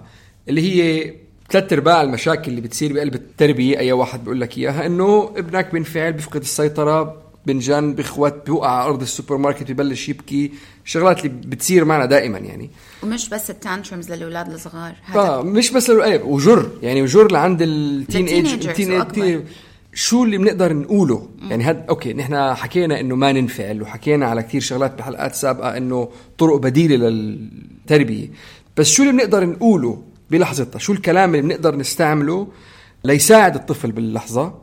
اللي 0.49 0.61
هي 0.61 1.13
ثلاث 1.49 1.73
ارباع 1.73 2.01
المشاكل 2.01 2.51
اللي 2.51 2.61
بتصير 2.61 2.93
بقلب 2.93 3.15
التربية 3.15 3.79
أي 3.79 3.91
واحد 3.91 4.23
بيقول 4.23 4.41
لك 4.41 4.57
إياها 4.57 4.85
إنه 4.85 5.33
ابنك 5.35 5.71
بينفعل 5.71 6.13
بيفقد 6.13 6.41
السيطرة 6.41 7.21
بنجن 7.47 7.93
بخوت 7.93 8.45
بيوقع 8.45 8.69
على 8.69 8.85
أرض 8.85 9.01
السوبر 9.01 9.37
ماركت 9.37 9.71
ببلش 9.71 10.09
يبكي. 10.09 10.51
شغلات 10.85 11.25
اللي 11.25 11.29
بتصير 11.47 11.85
معنا 11.85 12.05
دائما 12.05 12.37
يعني. 12.37 12.69
ومش 13.03 13.29
بس 13.29 13.49
ال 13.49 13.56
tantrums 13.56 14.11
للأولاد 14.11 14.53
الصغار 14.53 14.95
آه 15.15 15.41
مش 15.41 15.71
بس 15.71 15.89
إيه 15.89 16.23
وجر. 16.23 16.69
يعني 16.83 17.01
وجر 17.01 17.31
لعند 17.31 17.61
ال 17.61 17.69
teenage 17.70 18.27
ال 18.27 18.67
teen 18.67 19.45
شو 19.93 20.23
اللي 20.23 20.37
بنقدر 20.37 20.73
نقوله؟ 20.73 21.27
مم. 21.41 21.49
يعني 21.51 21.63
هاد 21.63 21.85
okay 21.89 22.13
نحن 22.13 22.53
حكينا 22.53 22.99
إنه 22.99 23.15
ما 23.15 23.31
ننفعل 23.31 23.81
وحكينا 23.81 24.25
على 24.27 24.43
كثير 24.43 24.61
شغلات 24.61 24.97
بحلقات 24.97 25.35
سابقة 25.35 25.77
إنه 25.77 26.09
طرق 26.37 26.55
بديلة 26.57 26.95
للتربية. 26.95 28.27
بس 28.77 28.91
شو 28.91 29.03
اللي 29.03 29.13
بنقدر 29.13 29.45
نقوله 29.45 30.03
بلحظتها 30.31 30.79
شو 30.79 30.93
الكلام 30.93 31.35
اللي 31.35 31.41
بنقدر 31.41 31.75
نستعمله 31.75 32.47
ليساعد 33.03 33.55
الطفل 33.55 33.91
باللحظة؟ 33.91 34.53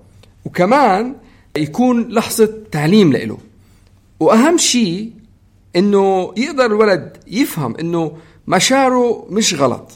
وكمان 0.45 1.15
يكون 1.57 2.09
لحظة 2.09 2.53
تعليم 2.73 3.13
له 3.13 3.39
وأهم 4.21 4.59
شيء 4.59 5.13
إنه 5.77 6.33
يقدر 6.37 6.67
الولد 6.67 7.17
يفهم 7.27 7.77
إنه 7.77 8.13
مشاعره 8.47 9.27
مش 9.31 9.55
غلط 9.55 9.91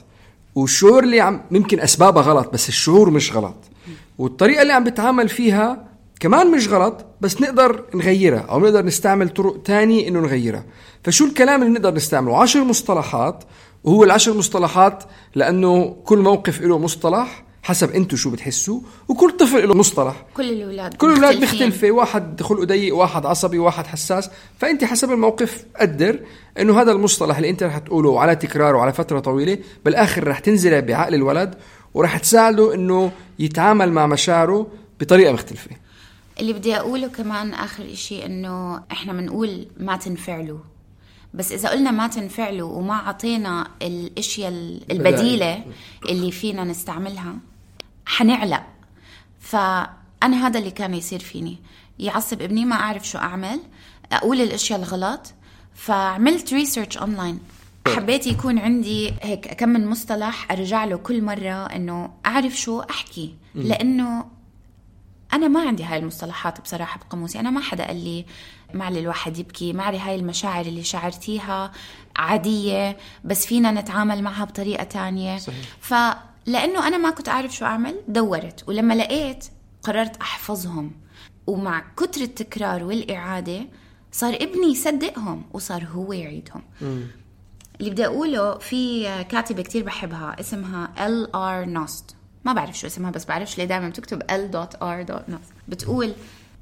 والشعور 0.54 1.04
اللي 1.04 1.20
عم 1.20 1.40
ممكن 1.50 1.80
أسبابها 1.80 2.22
غلط 2.22 2.52
بس 2.52 2.68
الشعور 2.68 3.10
مش 3.10 3.32
غلط. 3.32 3.54
والطريقة 4.18 4.62
اللي 4.62 4.72
عم 4.72 4.84
بتعامل 4.84 5.28
فيها 5.28 5.84
كمان 6.20 6.50
مش 6.50 6.68
غلط 6.68 7.04
بس 7.20 7.40
نقدر 7.40 7.84
نغيرها 7.94 8.38
أو 8.38 8.60
نقدر 8.60 8.84
نستعمل 8.84 9.28
طرق 9.28 9.62
تانية 9.62 10.08
إنه 10.08 10.20
نغيرها. 10.20 10.64
فشو 11.04 11.24
الكلام 11.24 11.62
اللي 11.62 11.72
نقدر 11.72 11.94
نستعمله؟ 11.94 12.42
عشر 12.42 12.64
مصطلحات 12.64 13.44
وهو 13.84 14.04
العشر 14.04 14.34
مصطلحات 14.34 15.04
لأنه 15.34 15.96
كل 16.04 16.18
موقف 16.18 16.60
له 16.60 16.78
مصطلح 16.78 17.44
حسب 17.68 17.92
أنتم 17.92 18.16
شو 18.16 18.30
بتحسوا. 18.30 18.80
وكل 19.08 19.30
طفل 19.30 19.68
له 19.68 19.74
مصطلح. 19.74 20.26
كل 20.34 20.50
الأولاد 20.50 20.94
كل 20.94 21.06
الأولاد 21.12 21.42
مختلفه 21.42 21.90
واحد 21.90 22.42
خلقه 22.42 22.64
ضيق 22.64 22.96
واحد 22.96 23.26
عصبي 23.26 23.58
واحد 23.58 23.86
حساس. 23.86 24.30
فأنت 24.58 24.84
حسب 24.84 25.12
الموقف 25.12 25.64
قدر 25.80 26.20
إنه 26.58 26.80
هذا 26.80 26.92
المصطلح 26.92 27.36
اللي 27.36 27.50
أنت 27.50 27.62
رح 27.62 27.78
تقوله 27.78 28.20
على 28.20 28.36
تكرار 28.36 28.76
وعلى 28.76 28.92
فترة 28.92 29.20
طويلة 29.20 29.58
بالآخر 29.84 30.28
رح 30.28 30.38
تنزل 30.38 30.82
بعقل 30.82 31.14
الولد 31.14 31.54
ورح 31.94 32.18
تساعده 32.18 32.74
إنه 32.74 33.12
يتعامل 33.38 33.92
مع 33.92 34.06
مشاعره 34.06 34.66
بطريقة 35.00 35.32
مختلفة. 35.32 35.70
اللي 36.40 36.52
بدي 36.52 36.76
أقوله 36.76 37.08
كمان 37.08 37.54
آخر 37.54 37.84
إشي 37.92 38.26
إنه 38.26 38.82
إحنا 38.92 39.12
بنقول 39.12 39.66
ما 39.80 39.96
تنفعلوا. 39.96 40.58
بس 41.34 41.52
إذا 41.52 41.68
قلنا 41.68 41.90
ما 41.90 42.06
تنفعلوا 42.06 42.72
وما 42.72 42.94
عطينا 42.94 43.68
الأشياء 43.82 44.52
البديلة 44.90 45.64
اللي 46.08 46.30
فينا 46.30 46.64
نستعملها 46.64 47.34
حنعلق. 48.08 48.62
فأنا 49.40 50.46
هذا 50.46 50.58
اللي 50.58 50.70
كان 50.70 50.94
يصير 50.94 51.20
فيني. 51.20 51.58
يعصب 51.98 52.42
ابني 52.42 52.64
ما 52.64 52.76
أعرف 52.76 53.08
شو 53.08 53.18
أعمل. 53.18 53.60
أقول 54.12 54.40
الأشياء 54.40 54.78
الغلط. 54.78 55.34
فعملت 55.74 56.54
research 56.54 56.98
online 56.98 57.40
حبيت 57.96 58.26
يكون 58.26 58.58
عندي 58.58 59.14
هيك 59.22 59.54
كم 59.54 59.68
من 59.68 59.86
مصطلح 59.86 60.52
أرجع 60.52 60.84
له 60.84 60.96
كل 60.96 61.22
مرة 61.22 61.66
إنه 61.66 62.10
أعرف 62.26 62.56
شو 62.56 62.80
أحكي. 62.80 63.34
لأنه 63.54 64.24
أنا 65.32 65.48
ما 65.48 65.60
عندي 65.60 65.84
هاي 65.84 65.98
المصطلحات 65.98 66.60
بصراحة 66.60 67.00
بقاموسي. 67.00 67.40
أنا 67.40 67.50
ما 67.50 67.60
حدا 67.60 67.86
قال 67.86 68.04
لي 68.04 68.26
معليه 68.74 69.00
الواحد 69.00 69.38
يبكي 69.38 69.72
معليه 69.72 69.98
هاي 69.98 70.16
المشاعر 70.16 70.66
اللي 70.66 70.84
شعرتيها 70.84 71.72
عادية 72.16 72.96
بس 73.24 73.46
فينا 73.46 73.70
نتعامل 73.70 74.22
معها 74.22 74.44
بطريقة 74.44 74.84
تانية. 74.84 75.38
صحيح. 75.38 75.64
لأنه 76.48 76.86
أنا 76.88 76.98
ما 76.98 77.10
كنت 77.10 77.28
أعرف 77.28 77.54
شو 77.54 77.64
أعمل 77.64 77.94
دورت. 78.08 78.68
ولما 78.68 78.94
لقيت 78.94 79.44
قررت 79.82 80.16
أحفظهم. 80.16 80.90
ومع 81.46 81.84
كتر 81.96 82.20
التكرار 82.20 82.84
والإعادة 82.84 83.60
صار 84.12 84.34
ابني 84.34 84.66
يصدقهم 84.72 85.42
وصار 85.52 85.84
هو 85.84 86.12
يعيدهم. 86.12 86.62
م. 86.80 87.00
اللي 87.80 87.90
بدي 87.90 88.06
أقوله 88.06 88.58
في 88.58 89.04
كاتبة 89.24 89.62
كتير 89.62 89.82
بحبها 89.84 90.36
اسمها 90.40 91.06
L.R. 91.06 91.34
Knost 91.36 92.16
ما 92.44 92.52
بعرف 92.52 92.78
شو 92.78 92.86
اسمها 92.86 93.10
بس 93.10 93.24
بعرفش 93.24 93.58
ليه 93.58 93.64
دائما 93.64 93.88
بتكتب 93.88 94.22
L 94.30 94.50
dot 94.50 94.82
R 94.82 95.02
dot 95.02 95.28
Knost 95.28 95.52
بتقول 95.68 96.12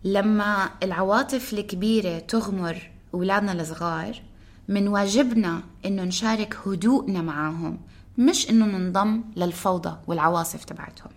لما 0.04 0.70
العواطف 0.82 1.52
الكبيرة 1.52 2.18
تغمر 2.18 2.90
أولادنا 3.14 3.52
الصغار 3.52 4.22
من 4.68 4.88
واجبنا 4.88 5.62
إنه 5.86 6.02
نشارك 6.02 6.56
هدوءنا 6.66 7.22
معاهم 7.22 7.78
مش 8.18 8.50
إنه 8.50 8.66
ننضم 8.66 9.24
للفوضى 9.36 9.96
والعواصف 10.06 10.64
تبعتهم. 10.64 11.10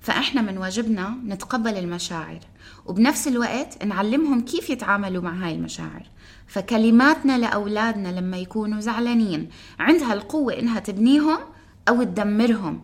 فإحنا 0.00 0.42
من 0.42 0.58
واجبنا 0.58 1.14
نتقبل 1.26 1.78
المشاعر 1.78 2.40
وبنفس 2.86 3.28
الوقت 3.28 3.84
نعلمهم 3.84 4.40
كيف 4.40 4.70
يتعاملوا 4.70 5.22
مع 5.22 5.30
هاي 5.30 5.54
المشاعر. 5.54 6.02
فكلماتنا 6.46 7.38
لأولادنا 7.38 8.08
لما 8.08 8.36
يكونوا 8.36 8.80
زعلانين 8.80 9.50
عندها 9.78 10.12
القوة 10.12 10.58
إنها 10.58 10.80
تبنيهم 10.80 11.38
أو 11.88 12.02
تدمرهم. 12.02 12.80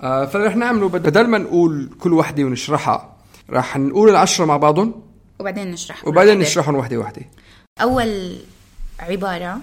آه 0.00 0.26
فرح 0.26 0.56
نعمله 0.56 0.88
بدل 0.88 1.26
ما 1.26 1.38
نقول 1.38 1.90
كل 2.00 2.12
وحدة 2.12 2.44
ونشرحها 2.44 3.16
راح 3.50 3.76
نقول 3.76 4.10
العشرة 4.10 4.44
مع 4.44 4.56
بعضهم 4.56 5.02
وبعدين 5.40 5.70
نشرح 5.70 6.06
وبعدين 6.06 6.38
نشرحهم 6.38 6.74
وحدة 6.74 6.98
وحدة. 6.98 7.22
أول 7.80 8.36
عبارة 9.00 9.60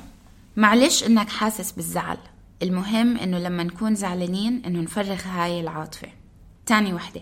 معلش 0.57 1.03
إنك 1.03 1.29
حاسس 1.29 1.71
بالزعل. 1.71 2.17
المهم 2.61 3.17
إنه 3.17 3.39
لما 3.39 3.63
نكون 3.63 3.95
زعلانين 3.95 4.65
إنه 4.65 4.81
نفرغ 4.81 5.21
هاي 5.25 5.61
العاطفة. 5.61 6.07
تاني 6.65 6.93
وحدة 6.93 7.21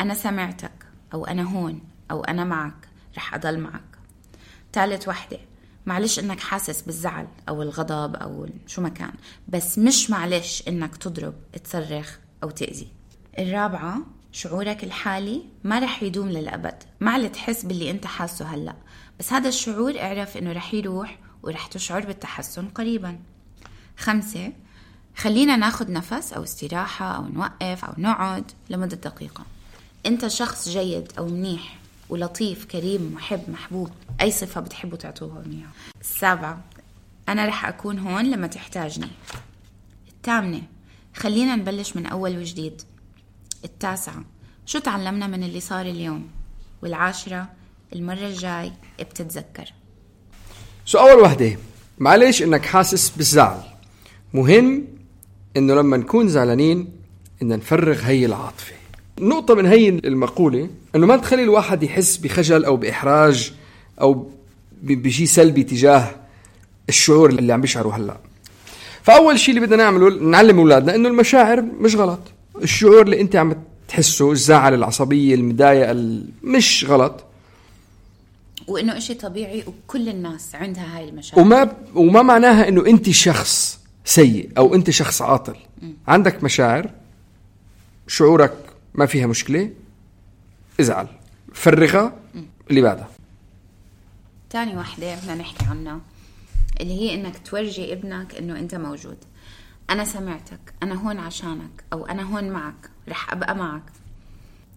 أنا 0.00 0.14
سمعتك 0.14 0.86
أو 1.14 1.24
أنا 1.24 1.42
هون 1.42 1.80
أو 2.10 2.24
أنا 2.24 2.44
معك 2.44 2.88
رح 3.16 3.34
أضل 3.34 3.58
معك. 3.60 3.98
ثالث 4.72 5.08
وحدة 5.08 5.38
معلش 5.86 6.18
إنك 6.18 6.40
حاسس 6.40 6.82
بالزعل 6.82 7.28
أو 7.48 7.62
الغضب 7.62 8.16
أو 8.16 8.48
شو 8.66 8.82
ما 8.82 8.88
كان 8.88 9.12
بس 9.48 9.78
مش 9.78 10.10
معلش 10.10 10.62
إنك 10.68 10.96
تضرب 10.96 11.34
تصرخ 11.64 12.18
أو 12.42 12.50
تأذي. 12.50 12.88
الرابعة 13.38 13.98
شعورك 14.32 14.84
الحالي 14.84 15.42
ما 15.64 15.78
رح 15.78 16.02
يدوم 16.02 16.28
للأبد. 16.28 16.82
ما 17.00 17.28
تحس 17.28 17.64
باللي 17.64 17.90
أنت 17.90 18.06
حاسه 18.06 18.44
هلأ 18.44 18.76
بس 19.18 19.32
هذا 19.32 19.48
الشعور 19.48 20.00
اعرف 20.00 20.36
إنه 20.36 20.52
رح 20.52 20.74
يروح 20.74 21.18
ورح 21.42 21.66
تشعر 21.66 22.06
بالتحسن 22.06 22.68
قريبا. 22.68 23.18
خمسة 23.98 24.52
خلينا 25.20 25.56
ناخد 25.56 25.90
نفس 25.90 26.32
أو 26.32 26.42
استراحة 26.42 27.16
أو 27.16 27.26
نوقف 27.28 27.84
أو 27.84 27.92
نقعد 27.98 28.44
لمدة 28.70 28.96
دقيقة. 28.96 29.44
أنت 30.06 30.26
شخص 30.26 30.68
جيد 30.68 31.12
أو 31.18 31.26
منيح 31.26 31.78
ولطيف 32.08 32.64
كريم 32.64 33.12
محب 33.14 33.40
محبوب 33.50 33.90
أي 34.20 34.30
صفة 34.30 34.60
بتحبوا 34.60 34.98
تعطوها 34.98 35.42
إياها 35.46 35.70
السابعة 36.00 36.60
أنا 37.28 37.46
رح 37.46 37.64
أكون 37.64 37.98
هون 37.98 38.30
لما 38.30 38.46
تحتاجني. 38.46 39.08
الثامنة 40.08 40.62
خلينا 41.16 41.56
نبلش 41.56 41.96
من 41.96 42.06
أول 42.06 42.38
وجديد. 42.38 42.82
التاسعة 43.64 44.24
شو 44.66 44.78
تعلمنا 44.78 45.26
من 45.26 45.42
اللي 45.42 45.60
صار 45.60 45.86
اليوم؟ 45.86 46.30
والعاشرة 46.82 47.48
المرة 47.92 48.26
الجاي 48.26 48.72
بتتذكر. 49.00 49.72
أول 50.94 51.22
وحدة 51.22 51.56
معلش 51.98 52.42
إنك 52.42 52.66
حاسس 52.66 53.10
بالزعل. 53.10 53.62
مهم 54.34 54.99
إنه 55.56 55.74
لما 55.74 55.96
نكون 55.96 56.28
زعلانين 56.28 56.88
ان 57.42 57.48
نفرغ 57.48 58.00
هي 58.02 58.26
العاطفة. 58.26 58.74
نقطة 59.20 59.54
من 59.54 59.66
هي 59.66 59.88
المقولة 59.88 60.68
إنه 60.96 61.06
ما 61.06 61.16
تخلي 61.16 61.42
الواحد 61.42 61.82
يحس 61.82 62.16
بخجل 62.16 62.64
أو 62.64 62.76
بإحراج 62.76 63.52
أو 64.00 64.30
بشيء 64.82 65.26
سلبي 65.26 65.62
تجاه 65.62 66.10
الشعور 66.88 67.30
اللي 67.30 67.52
عم 67.52 67.60
بيشعره 67.60 67.96
هلأ. 67.96 68.16
فأول 69.02 69.38
شيء 69.38 69.54
اللي 69.54 69.66
بدنا 69.66 69.76
نعمله 69.76 70.10
نعلم 70.10 70.58
أولادنا 70.58 70.94
إنه 70.94 71.08
المشاعر 71.08 71.62
مش 71.62 71.96
غلط. 71.96 72.20
الشعور 72.62 73.02
اللي 73.02 73.20
أنت 73.20 73.36
عم 73.36 73.54
تحسه 73.88 74.32
الزعل 74.32 74.74
العصبية 74.74 75.34
المضايقة 75.34 76.20
مش 76.42 76.86
غلط. 76.88 77.24
وإنه 78.68 78.96
إشي 78.96 79.14
طبيعي 79.14 79.64
وكل 79.66 80.08
الناس 80.08 80.54
عندها 80.54 80.98
هاي 80.98 81.08
المشاعر. 81.08 81.42
وما 81.42 81.72
وما 81.94 82.22
معناها 82.22 82.68
إنه 82.68 82.86
أنت 82.86 83.10
شخص. 83.10 83.79
سيء 84.04 84.50
أو 84.58 84.74
أنت 84.74 84.90
شخص 84.90 85.22
عاطل. 85.22 85.56
عندك 86.08 86.44
مشاعر 86.44 86.90
شعورك 88.06 88.56
ما 88.94 89.06
فيها 89.06 89.26
مشكلة 89.26 89.70
ازعل. 90.80 91.08
فرغها 91.52 92.16
اللي 92.70 92.80
بعدها 92.80 93.08
تاني 94.50 94.76
وحدة 94.76 95.14
بدنا 95.14 95.34
نحكي 95.34 95.64
عنها 95.64 96.00
اللي 96.80 96.92
هي 96.94 97.14
إنك 97.14 97.38
تورجي 97.46 97.92
ابنك 97.92 98.34
إنه 98.34 98.58
أنت 98.58 98.74
موجود. 98.74 99.16
أنا 99.90 100.04
سمعتك 100.04 100.60
أنا 100.82 100.94
هون 100.94 101.18
عشانك 101.18 101.84
أو 101.92 102.06
أنا 102.06 102.22
هون 102.22 102.50
معك 102.50 102.90
رح 103.08 103.32
أبقى 103.32 103.56
معك. 103.56 103.82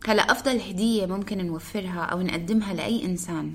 هلا 0.08 0.32
أفضل 0.32 0.60
هدية 0.60 1.06
ممكن 1.06 1.46
نوفرها 1.46 2.02
أو 2.02 2.22
نقدمها 2.22 2.74
لأي 2.74 3.06
إنسان 3.06 3.54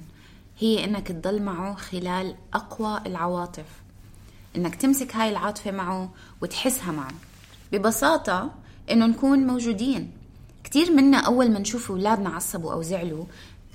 هي 0.58 0.84
إنك 0.84 1.08
تضل 1.08 1.42
معه 1.42 1.74
خلال 1.74 2.34
أقوى 2.54 3.00
العواطف. 3.06 3.66
إنك 4.56 4.74
تمسك 4.74 5.16
هاي 5.16 5.28
العاطفة 5.28 5.70
معه 5.70 6.10
وتحسها 6.42 6.92
معه. 6.92 7.12
ببساطة 7.72 8.50
إنه 8.90 9.06
نكون 9.06 9.46
موجودين. 9.46 10.10
كتير 10.64 10.92
منا 10.92 11.18
أول 11.18 11.50
ما 11.50 11.58
نشوف 11.58 11.90
أولادنا 11.90 12.28
عصبوا 12.28 12.72
أو 12.72 12.82
زعلوا 12.82 13.24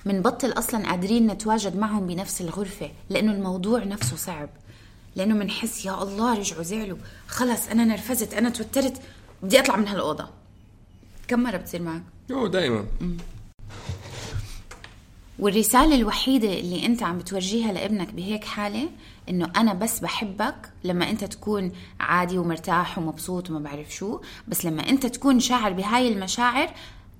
منبطل 0.05 0.51
أصلا 0.51 0.89
قادرين 0.89 1.27
نتواجد 1.27 1.75
معهم 1.75 2.07
بنفس 2.07 2.41
الغرفة 2.41 2.91
لأنه 3.09 3.31
الموضوع 3.31 3.83
نفسه 3.83 4.15
صعب. 4.15 4.49
لأنه 5.15 5.35
منحس 5.35 5.85
يا 5.85 6.03
الله 6.03 6.37
رجعوا 6.39 6.63
زعلوا. 6.63 6.97
خلص 7.27 7.67
أنا 7.67 7.85
نرفزت 7.85 8.33
أنا 8.33 8.49
توترت 8.49 9.01
بدي 9.43 9.59
أطلع 9.59 9.75
من 9.75 9.87
هالأوضة. 9.87 10.27
كم 11.27 11.39
مرة 11.39 11.57
بتصير 11.57 11.81
معك؟ 11.81 12.01
يو 12.29 12.47
دائما 12.47 12.85
والرسالة 15.39 15.95
الوحيدة 15.95 16.53
اللي 16.53 16.85
أنت 16.85 17.03
عم 17.03 17.17
بتورجيها 17.17 17.73
لابنك 17.73 18.13
بهيك 18.13 18.43
حالة 18.43 18.89
إنه 19.29 19.51
أنا 19.57 19.73
بس 19.73 19.99
بحبك 19.99 20.71
لما 20.83 21.09
أنت 21.09 21.23
تكون 21.23 21.71
عادي 21.99 22.37
ومرتاح 22.37 22.97
ومبسوط 22.97 23.49
وما 23.49 23.59
بعرف 23.59 23.93
شو 23.95 24.21
بس 24.47 24.65
لما 24.65 24.89
أنت 24.89 25.05
تكون 25.05 25.39
شاعر 25.39 25.73
بهاي 25.73 26.07
المشاعر 26.13 26.69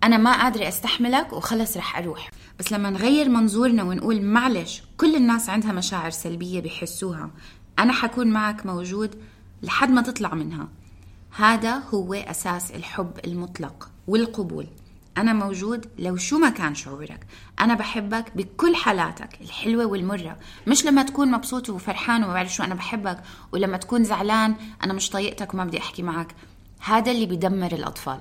أنا 0.03 0.17
ما 0.17 0.43
قادرة 0.43 0.67
أستحملك 0.67 1.33
وخلص 1.33 1.77
رح 1.77 1.97
أروح. 1.97 2.29
بس 2.59 2.71
لما 2.71 2.89
نغير 2.89 3.29
منظورنا 3.29 3.83
ونقول 3.83 4.21
معلش 4.21 4.83
كل 4.97 5.15
الناس 5.15 5.49
عندها 5.49 5.71
مشاعر 5.71 6.09
سلبية 6.09 6.59
بيحسوها 6.59 7.29
أنا 7.79 7.93
حكون 7.93 8.27
معك 8.27 8.65
موجود 8.65 9.15
لحد 9.63 9.89
ما 9.89 10.01
تطلع 10.01 10.33
منها. 10.33 10.67
هذا 11.35 11.75
هو 11.75 12.13
أساس 12.13 12.71
الحب 12.71 13.11
المطلق 13.25 13.89
والقبول. 14.07 14.67
أنا 15.17 15.33
موجود 15.33 15.85
لو 15.99 16.15
شو 16.15 16.37
ما 16.37 16.49
كان 16.49 16.75
شعورك. 16.75 17.19
أنا 17.59 17.73
بحبك 17.73 18.25
بكل 18.35 18.75
حالاتك 18.75 19.29
الحلوة 19.41 19.85
والمرة. 19.85 20.37
مش 20.67 20.85
لما 20.85 21.03
تكون 21.03 21.31
مبسوط 21.31 21.69
وفرحان 21.69 22.23
وما 22.23 22.33
بعرف 22.33 22.53
شو 22.53 22.63
أنا 22.63 22.75
بحبك 22.75 23.17
ولما 23.51 23.77
تكون 23.77 24.03
زعلان 24.03 24.55
أنا 24.83 24.93
مش 24.93 25.09
طايقتك 25.09 25.53
وما 25.53 25.65
بدي 25.65 25.77
أحكي 25.77 26.03
معك. 26.03 26.27
هذا 26.79 27.11
اللي 27.11 27.25
بيدمر 27.25 27.71
الأطفال. 27.71 28.19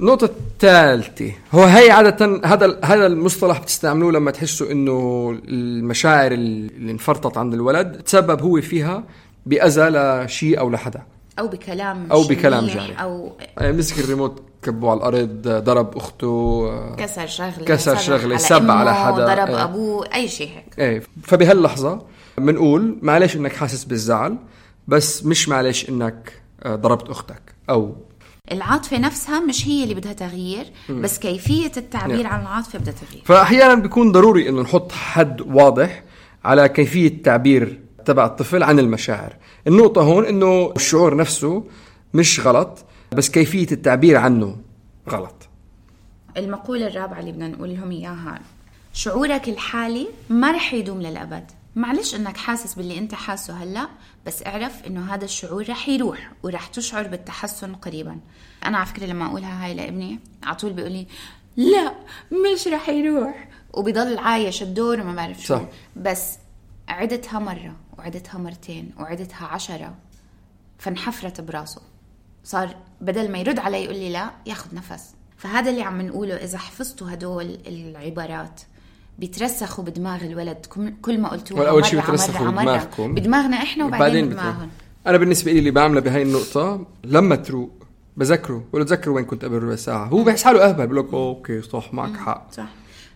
النقطة 0.00 0.24
الثالثة 0.24 1.32
هو 1.52 1.64
هي 1.64 1.90
عادة 1.90 2.40
هذا 2.44 2.80
هذا 2.84 3.06
المصطلح 3.06 3.58
بتستعملوه 3.60 4.12
لما 4.12 4.30
تحسوا 4.30 4.72
إنه 4.72 5.30
المشاعر 5.48 6.32
اللي 6.32 6.92
انفرطت 6.92 7.38
عند 7.38 7.54
الولد 7.54 8.02
تسبب 8.02 8.42
هو 8.42 8.60
فيها 8.60 9.04
بأذى 9.46 9.88
لشيء 9.88 10.58
أو 10.58 10.70
لحدا. 10.70 11.02
أو 11.40 11.48
بكلام 11.48 12.12
أو 12.12 12.20
مش 12.20 12.26
بكلام. 12.26 12.68
أو 13.00 13.32
يعني 13.58 13.76
مسك 13.76 13.98
الريموت 13.98 14.42
كبه 14.62 14.90
على 14.90 14.98
الأرض 14.98 15.48
ضرب 15.64 15.96
أخته 15.96 16.94
كسر 16.94 17.26
شغلة 17.26 17.64
كسر 17.64 18.12
على 18.12 18.38
سب 18.38 18.70
على 18.70 18.94
حدا. 18.94 19.26
ضرب 19.26 19.48
إيه. 19.48 19.64
أبوه 19.64 20.14
أي 20.14 20.28
شيء 20.28 20.48
هيك 20.48 20.78
إيه 20.78 21.02
فبهاللحظة 21.22 22.02
بنقول 22.38 22.98
معلش 23.02 23.36
إنك 23.36 23.52
حاسس 23.52 23.84
بالزعل 23.84 24.36
بس 24.88 25.24
مش 25.24 25.48
معلش 25.48 25.88
إنك 25.88 26.32
آه، 26.62 26.76
ضربت 26.76 27.08
أختك 27.08 27.42
أو 27.70 27.96
العاطفة 28.52 28.98
نفسها 28.98 29.40
مش 29.40 29.68
هي 29.68 29.82
اللي 29.82 29.94
بدها 29.94 30.12
تغيير 30.12 30.64
بس 30.90 31.18
كيفية 31.18 31.72
التعبير 31.76 32.22
نعم. 32.22 32.32
عن 32.32 32.40
العاطفة 32.40 32.78
بدها 32.78 32.94
تغيير 33.08 33.22
فأحيانا 33.24 33.74
بيكون 33.74 34.12
ضروري 34.12 34.48
إنه 34.48 34.62
نحط 34.62 34.92
حد 34.92 35.40
واضح 35.40 36.02
على 36.44 36.68
كيفية 36.68 37.08
التعبير 37.08 37.80
تبع 38.10 38.26
الطفل 38.26 38.62
عن 38.62 38.78
المشاعر. 38.78 39.36
النقطة 39.66 40.02
هون 40.02 40.26
إنه 40.26 40.72
الشعور 40.76 41.16
نفسه 41.16 41.64
مش 42.14 42.40
غلط 42.40 42.84
بس 43.12 43.30
كيفية 43.30 43.66
التعبير 43.72 44.16
عنه 44.16 44.56
غلط. 45.08 45.48
المقولة 46.36 46.86
الرابعة 46.86 47.20
اللي 47.20 47.32
بدنا 47.32 47.48
نقول 47.48 47.74
لهم 47.74 47.90
إياها 47.90 48.40
شعورك 48.92 49.48
الحالي 49.48 50.08
ما 50.30 50.52
رح 50.52 50.74
يدوم 50.74 51.02
للأبد. 51.02 51.44
معلش 51.76 52.14
إنك 52.14 52.36
حاسس 52.36 52.74
باللي 52.74 52.98
أنت 52.98 53.14
حاسه 53.14 53.54
هلأ 53.54 53.88
بس 54.26 54.46
اعرف 54.46 54.86
إنه 54.86 55.14
هذا 55.14 55.24
الشعور 55.24 55.68
رح 55.68 55.88
يروح 55.88 56.32
ورح 56.42 56.66
تشعر 56.66 57.06
بالتحسن 57.06 57.74
قريبا. 57.74 58.18
أنا 58.64 58.78
على 58.78 58.86
فكرة 58.86 59.06
لما 59.06 59.26
أقولها 59.26 59.64
هاي 59.64 59.74
لابني 59.74 60.18
على 60.42 60.56
طول 60.56 60.72
بيقول 60.72 60.92
لي 60.92 61.06
لا 61.56 61.92
مش 62.32 62.68
رح 62.68 62.88
يروح. 62.88 63.48
وبيضل 63.74 64.18
عايش 64.18 64.62
الدور 64.62 65.00
وما 65.00 65.14
بعرف 65.14 65.40
شو. 65.40 65.54
صح. 65.54 65.62
بس 65.96 66.38
عدتها 66.90 67.38
مرة 67.38 67.76
وعدتها 67.98 68.38
مرتين 68.38 68.90
وعدتها 68.98 69.46
عشرة 69.46 69.94
فانحفرت 70.78 71.40
براسه. 71.40 71.80
صار 72.44 72.76
بدل 73.00 73.32
ما 73.32 73.38
يرد 73.38 73.58
علي 73.58 73.84
يقول 73.84 73.96
لي 73.96 74.10
لا 74.10 74.30
ياخذ 74.46 74.74
نفس. 74.74 75.14
فهذا 75.36 75.70
اللي 75.70 75.82
عم 75.82 76.02
نقوله 76.02 76.34
إذا 76.34 76.58
حفظتوا 76.58 77.12
هدول 77.12 77.58
العبارات 77.66 78.60
بيترسخوا 79.18 79.84
بدماغ 79.84 80.24
الولد. 80.24 80.66
كل 81.02 81.20
ما 81.20 81.28
قلتوها 81.28 81.60
ولا 81.60 81.70
أول 81.70 81.84
شيء 81.84 81.98
مرة 81.98 82.10
بيترسخوا 82.10 82.46
مرة 82.46 82.50
مرة. 82.50 82.62
بدماغكم. 82.62 83.14
بدماغنا 83.14 83.56
إحنا 83.56 83.84
وبعدين. 83.84 84.28
بدماغهم. 84.28 84.70
أنا 85.06 85.18
بالنسبة 85.18 85.52
لي 85.52 85.58
اللي 85.58 85.70
بعمله 85.70 86.00
بهاي 86.00 86.22
النقطة 86.22 86.86
لما 87.04 87.36
تروق 87.36 87.70
بذكره. 88.16 88.64
بقول 88.68 88.82
له 88.82 88.86
تذكر 88.88 89.10
وين 89.10 89.24
كنت 89.24 89.44
قبل 89.44 89.62
ربع 89.62 89.76
ساعة. 89.76 90.06
هو 90.06 90.24
بحس 90.24 90.42
حاله 90.42 90.68
أهبل 90.68 90.86
بقول 90.86 90.98
لك 90.98 91.14
أوكي 91.14 91.62
صح 91.62 91.94
معك 91.94 92.16
حق. 92.16 92.52
صح. 92.52 92.68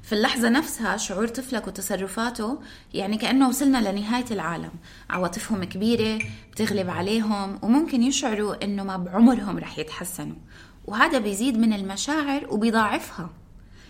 في 0.05 0.13
اللحظة 0.13 0.49
نفسها 0.49 0.97
شعور 0.97 1.29
طفلك 1.29 1.67
وتصرفاته 1.67 2.59
يعني 2.95 3.17
كأنه 3.17 3.49
وصلنا 3.49 3.91
لنهاية 3.91 4.25
العالم. 4.31 4.71
عواطفهم 5.11 5.65
كبيرة 5.65 6.19
بتغلب 6.53 6.91
عليهم 6.91 7.59
وممكن 7.63 8.03
يشعروا 8.03 8.65
إنه 8.65 8.85
ما 8.85 8.97
بعمرهم 8.97 9.59
رح 9.59 9.79
يتحسنوا. 9.79 10.37
وهذا 10.85 11.19
بيزيد 11.19 11.59
من 11.59 11.73
المشاعر 11.73 12.47
وبيضاعفها. 12.51 13.31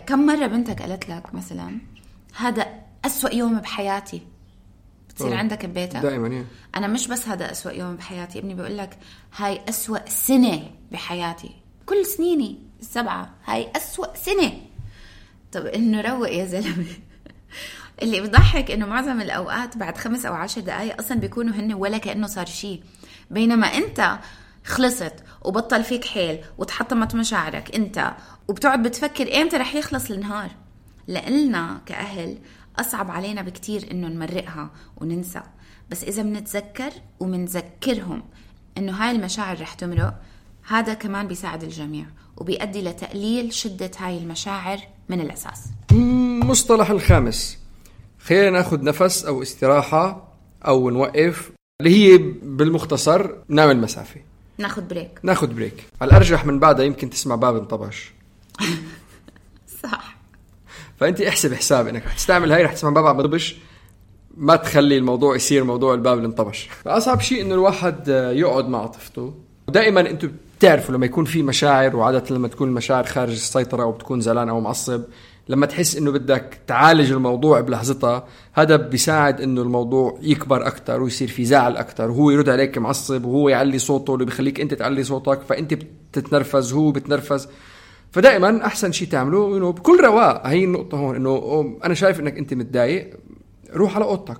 كم 0.07 0.25
مرة 0.25 0.47
بنتك 0.47 0.81
قالت 0.81 1.09
لك 1.09 1.35
مثلا 1.35 1.77
هذا 2.35 2.67
أسوأ 3.05 3.33
يوم 3.33 3.59
بحياتي. 3.59 4.21
بتصير 5.09 5.27
أوه. 5.27 5.37
عندك 5.37 5.65
ببيتك؟ 5.65 5.99
دائما 5.99 6.27
يعني 6.27 6.45
أنا 6.75 6.87
مش 6.87 7.07
بس 7.07 7.27
هذا 7.27 7.51
أسوأ 7.51 7.71
يوم 7.71 7.95
بحياتي 7.95 8.39
ابني 8.39 8.53
بيقول 8.53 8.77
لك 8.77 8.97
هاي 9.35 9.61
أسوأ 9.69 10.09
سنة 10.09 10.71
بحياتي. 10.91 11.51
كل 11.85 12.05
سنيني 12.05 12.59
السبعة 12.79 13.33
هاي 13.45 13.71
أسوأ 13.75 14.15
سنة. 14.15 14.61
طب 15.55 15.65
إنه 15.65 16.01
روق 16.01 16.29
يا 16.31 16.45
زلمة. 16.45 16.85
اللي 18.01 18.21
بضحك 18.21 18.71
إنه 18.71 18.85
معظم 18.85 19.21
الأوقات 19.21 19.77
بعد 19.77 19.97
خمس 19.97 20.25
أو 20.25 20.33
عشر 20.33 20.61
دقايق 20.61 21.01
أصلا 21.01 21.19
بيكونوا 21.19 21.53
هن 21.53 21.73
ولا 21.73 21.97
كأنه 21.97 22.27
صار 22.27 22.45
شيء 22.45 22.83
بينما 23.31 23.67
أنت 23.67 24.19
خلصت 24.65 25.13
وبطل 25.41 25.83
فيك 25.83 26.05
حيل 26.05 26.39
وتحطمت 26.57 27.15
مشاعرك 27.15 27.75
أنت 27.75 28.13
وبتقعد 28.47 28.83
بتفكر 28.83 29.41
إمتى 29.41 29.57
رح 29.57 29.75
يخلص 29.75 30.11
النهار. 30.11 30.51
لإلنا 31.07 31.81
كأهل 31.85 32.37
أصعب 32.79 33.11
علينا 33.11 33.41
بكتير 33.41 33.91
إنه 33.91 34.07
نمرقها 34.07 34.71
وننسى. 34.97 35.41
بس 35.89 36.03
إذا 36.03 36.23
بنتذكر 36.23 36.91
ومنذكرهم 37.19 38.23
إنه 38.77 38.93
هاي 38.93 39.11
المشاعر 39.11 39.61
رح 39.61 39.73
تمرق 39.73 40.21
هذا 40.67 40.93
كمان 40.93 41.27
بيساعد 41.27 41.63
الجميع. 41.63 42.05
وبيؤدي 42.37 42.81
لتقليل 42.81 43.53
شدة 43.53 43.91
هاي 43.97 44.17
المشاعر 44.17 44.79
من 45.09 45.21
الأساس. 45.21 45.63
المصطلح 45.91 46.89
الخامس 46.89 47.57
خلينا 48.19 48.49
ناخذ 48.49 48.83
نفس 48.83 49.25
أو 49.25 49.41
استراحة 49.41 50.27
أو 50.67 50.89
نوقف 50.89 51.51
اللي 51.81 51.95
هي 51.95 52.17
بالمختصر 52.43 53.31
نعمل 53.47 53.77
مسافة. 53.77 54.21
ناخد 54.57 54.87
break 54.87 55.19
ناخذ 55.23 55.47
break 55.47 55.85
على 56.01 56.09
الأرجح 56.09 56.45
من 56.45 56.59
بعدها 56.59 56.85
يمكن 56.85 57.09
تسمع 57.09 57.35
باب 57.35 57.55
انطبش 57.55 58.13
صح. 59.83 60.15
فأنت 60.97 61.21
احسب 61.21 61.53
حساب 61.53 61.87
إنك 61.87 62.05
رح 62.05 62.15
تستعمل 62.15 62.51
هاي 62.51 62.63
رح 62.63 62.73
تسمع 62.73 62.89
باب 62.89 63.05
عم 63.05 63.39
ما 64.37 64.55
تخلي 64.55 64.97
الموضوع 64.97 65.35
يصير 65.35 65.63
موضوع 65.63 65.93
الباب 65.93 66.17
اللي 66.17 66.27
انطبش 66.27 66.69
فاصعب 66.85 67.21
شيء 67.21 67.41
إنه 67.41 67.55
الواحد 67.55 68.07
يقعد 68.33 68.67
مع 68.67 68.87
طفلته. 68.87 69.33
ودائما 69.67 70.09
أنتم 70.09 70.31
بتعرفوا 70.59 70.95
لما 70.95 71.05
يكون 71.05 71.25
في 71.25 71.43
مشاعر 71.43 71.95
وعادة 71.95 72.23
لما 72.35 72.47
تكون 72.47 72.67
المشاعر 72.67 73.03
خارج 73.03 73.31
السيطرة 73.31 73.83
أو 73.83 73.91
بتكون 73.91 74.21
زعلان 74.21 74.49
أو 74.49 74.61
معصب 74.61 75.03
لما 75.49 75.65
تحس 75.65 75.97
إنه 75.97 76.11
بدك 76.11 76.59
تعالج 76.67 77.11
الموضوع 77.11 77.61
بلحظتها 77.61 78.27
هذا 78.53 78.75
بيساعد 78.75 79.41
إنه 79.41 79.61
الموضوع 79.61 80.19
يكبر 80.21 80.67
أكثر 80.67 81.01
ويصير 81.01 81.27
في 81.27 81.45
زعل 81.45 81.77
أكثر 81.77 82.11
وهو 82.11 82.31
يرد 82.31 82.49
عليك 82.49 82.77
معصب 82.77 83.25
وهو 83.25 83.49
يعلي 83.49 83.79
صوته 83.79 84.13
اللي 84.13 84.25
بيخليك 84.25 84.59
أنت 84.59 84.73
تعلي 84.73 85.03
صوتك 85.03 85.41
فأنت 85.41 85.73
بتتنرفز 85.73 86.73
وهو 86.73 86.91
بتنرفز 86.91 87.47
فدائما 88.11 88.65
أحسن 88.65 88.91
شيء 88.91 89.07
تعمله 89.07 89.57
إنه 89.57 89.71
بكل 89.71 89.99
رواق 90.03 90.47
هي 90.47 90.63
النقطة 90.63 90.97
هون 90.97 91.15
إنه 91.15 91.77
أنا 91.83 91.93
شايف 91.93 92.19
إنك 92.19 92.37
أنت 92.37 92.53
متضايق 92.53 93.17
روح 93.73 93.95
على 93.95 94.05
أوضتك 94.05 94.39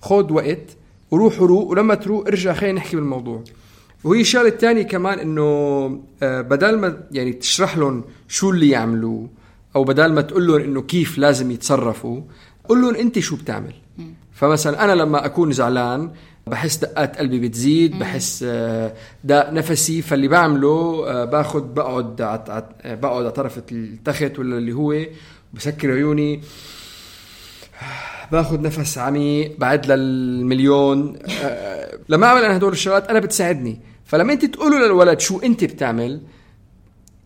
خذ 0.00 0.32
وقت 0.32 0.76
وروح 1.10 1.38
روق 1.38 1.66
ولما 1.70 1.94
تروق 1.94 2.26
ارجع 2.26 2.52
خلينا 2.52 2.76
نحكي 2.78 2.96
بالموضوع. 2.96 3.44
وهي 4.04 4.20
الشغلة 4.20 4.48
الثانية 4.48 4.82
كمان 4.82 5.18
إنه 5.18 5.42
آه، 6.22 6.40
بدل 6.40 6.78
ما 6.78 6.98
يعني 7.12 7.32
تشرح 7.32 7.76
لهم 7.78 8.04
شو 8.28 8.50
اللي 8.50 8.68
يعملوه 8.68 9.28
أو 9.76 9.84
بدل 9.84 10.12
ما 10.12 10.20
تقول 10.20 10.46
لهم 10.46 10.60
إنه 10.60 10.82
كيف 10.82 11.18
لازم 11.18 11.50
يتصرفوا 11.50 12.20
قول 12.68 12.82
لهم 12.82 12.94
أنت 12.94 13.18
شو 13.18 13.36
بتعمل. 13.36 13.72
فمثلا 14.32 14.84
أنا 14.84 14.92
لما 14.92 15.26
أكون 15.26 15.52
زعلان 15.52 16.10
بحس 16.46 16.76
دقات 16.76 17.18
قلبي 17.18 17.40
بتزيد 17.48 17.98
بحس 17.98 18.44
آه، 18.48 18.94
دق 19.24 19.50
نفسي. 19.50 20.02
فاللي 20.02 20.28
بعمله 20.28 21.04
آه، 21.08 21.24
باخذ 21.24 21.60
بقعد 21.60 22.22
عت- 22.22 22.72
بقعد 22.86 23.22
على 23.22 23.30
طرف 23.30 23.58
التخت 23.72 24.38
ولا 24.38 24.58
اللي 24.58 24.72
هو 24.72 24.94
بسكر 25.54 25.92
عيوني. 25.92 26.40
باخذ 28.32 28.60
نفس 28.62 28.98
عميق 28.98 29.56
بعد 29.58 29.86
للمليون. 29.92 31.18
لما 32.08 32.26
أعمل 32.26 32.44
أنا 32.44 32.56
هدول 32.56 32.72
الشغلات 32.72 33.08
أنا 33.08 33.18
بتساعدني. 33.18 33.80
فلما 34.04 34.32
انت 34.32 34.44
تقولوا 34.44 34.78
للولد 34.86 35.20
شو 35.20 35.38
انت 35.38 35.64
بتعمل 35.64 36.20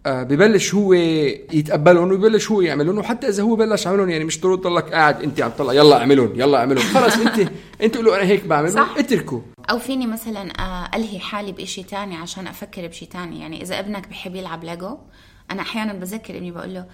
آه، 0.06 0.22
ببلش 0.22 0.74
هو 0.74 0.92
يتقبلهم 0.92 2.12
وببلش 2.12 2.50
هو 2.50 2.60
يعملهم 2.60 2.98
وحتى 2.98 3.28
إذا 3.28 3.42
هو 3.42 3.56
بلش 3.56 3.86
يعملهم 3.86 4.10
يعني 4.10 4.24
مش 4.24 4.40
ضروري 4.40 4.60
تضلك 4.60 4.92
قاعد 4.92 5.22
انت 5.22 5.40
عم 5.40 5.50
تطلع 5.50 5.72
يلا 5.72 5.96
اعملهم 5.98 6.40
يلا 6.40 6.58
اعملهم. 6.58 6.84
خلص 6.84 7.14
انت 7.26 7.50
انت 7.82 7.96
قولوا 7.96 8.16
أنا 8.16 8.24
هيك 8.24 8.44
بعمل 8.46 8.72
صح. 8.72 8.94
اتركوا. 8.98 9.40
أو 9.70 9.78
فيني 9.78 10.06
مثلا 10.06 10.60
آه، 10.60 10.96
ألهي 10.96 11.18
حالي 11.18 11.52
بشيء 11.52 11.84
تاني 11.84 12.16
عشان 12.16 12.46
أفكر 12.46 12.86
بشيء 12.86 13.08
تاني. 13.08 13.40
يعني 13.40 13.62
إذا 13.62 13.78
ابنك 13.80 14.08
بحب 14.08 14.34
يلعب 14.34 14.64
ليجو 14.64 14.98
أنا 15.50 15.62
أحيانا 15.62 15.92
بذكر 15.92 16.36
ابني 16.36 16.50
بقول 16.50 16.74
له 16.74 16.86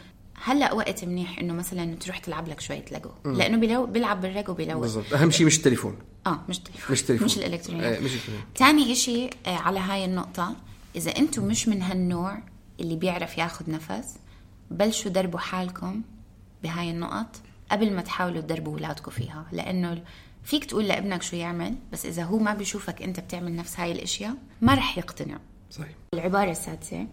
هلا 0.44 0.72
وقت 0.72 1.04
منيح 1.04 1.38
إنه 1.38 1.54
مثلا 1.54 1.94
تروح 1.94 2.18
تلعب 2.18 2.48
لك 2.48 2.60
شوية 2.60 2.84
ليجو. 2.92 3.10
لأنه 3.24 3.56
بيلو... 3.56 3.86
بيلعب 3.86 4.20
بالليجو 4.20 4.54
بيلهوا 4.54 4.80
بالضبط. 4.80 5.14
أهم 5.14 5.30
شيء 5.30 5.46
مش 5.46 5.56
التليفون. 5.56 5.98
آه 6.26 6.40
مش 6.48 6.58
تليفون. 6.58 6.92
مش 6.92 7.02
تليفون. 7.02 7.24
مش 7.24 7.38
الالكترونيات 7.38 7.92
إيه، 7.92 8.00
مش 8.00 8.14
التليفون. 8.14 8.44
تاني 8.54 8.92
إشي 8.92 9.26
آه، 9.26 9.56
على 9.56 9.80
هاي 9.80 10.04
النقطة 10.04 10.56
إذا 10.96 11.16
أنتم 11.16 11.44
مش 11.44 11.68
من 11.68 11.82
هالنوع 11.82 12.38
اللي 12.80 12.96
بيعرف 12.96 13.38
ياخد 13.38 13.70
نفس 13.70 14.16
بلشوا 14.70 15.10
دربوا 15.10 15.38
حالكم 15.38 16.02
بهاي 16.62 16.90
النقط 16.90 17.36
قبل 17.70 17.92
ما 17.92 18.02
تحاولوا 18.02 18.40
تدربوا 18.40 18.72
أولادكم 18.72 19.10
فيها. 19.10 19.46
لأنه 19.52 20.02
فيك 20.44 20.64
تقول 20.64 20.88
لابنك 20.88 21.22
شو 21.22 21.36
يعمل 21.36 21.74
بس 21.92 22.06
إذا 22.06 22.24
هو 22.24 22.38
ما 22.38 22.54
بيشوفك 22.54 23.02
أنت 23.02 23.20
بتعمل 23.20 23.56
نفس 23.56 23.80
هاي 23.80 23.92
الأشياء 23.92 24.34
ما 24.60 24.74
رح 24.74 24.98
يقتنع. 24.98 25.38
صحيح. 25.70 25.92
العبارة 26.14 26.50
السادسة 26.50 27.06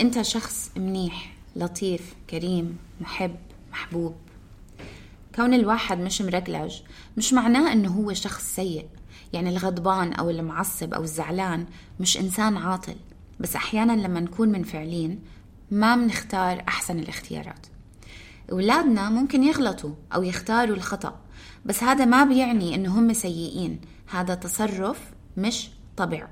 أنت 0.00 0.22
شخص 0.22 0.70
منيح. 0.76 1.32
لطيف 1.60 2.14
كريم 2.30 2.78
محب 3.00 3.36
محبوب. 3.72 4.14
كون 5.34 5.54
الواحد 5.54 6.00
مش 6.00 6.22
مرجلج 6.22 6.74
مش 7.16 7.32
معناه 7.32 7.72
أنه 7.72 7.88
هو 7.88 8.12
شخص 8.12 8.54
سيء. 8.54 8.86
يعني 9.32 9.50
الغضبان 9.50 10.12
أو 10.12 10.30
المعصب 10.30 10.94
أو 10.94 11.02
الزعلان 11.02 11.66
مش 12.00 12.18
إنسان 12.18 12.56
عاطل. 12.56 12.96
بس 13.40 13.56
أحيانا 13.56 13.92
لما 13.92 14.20
نكون 14.20 14.48
منفعلين 14.48 15.20
ما 15.70 15.96
بنختار 15.96 16.64
أحسن 16.68 16.98
الاختيارات. 16.98 17.66
أولادنا 18.52 19.10
ممكن 19.10 19.42
يغلطوا 19.42 19.94
أو 20.14 20.22
يختاروا 20.22 20.76
الخطأ 20.76 21.20
بس 21.64 21.82
هذا 21.82 22.04
ما 22.04 22.24
بيعني 22.24 22.74
إنه 22.74 22.98
هم 22.98 23.12
سيئين. 23.12 23.80
هذا 24.06 24.34
تصرف 24.34 24.98
مش 25.36 25.68
طبع 25.96 26.28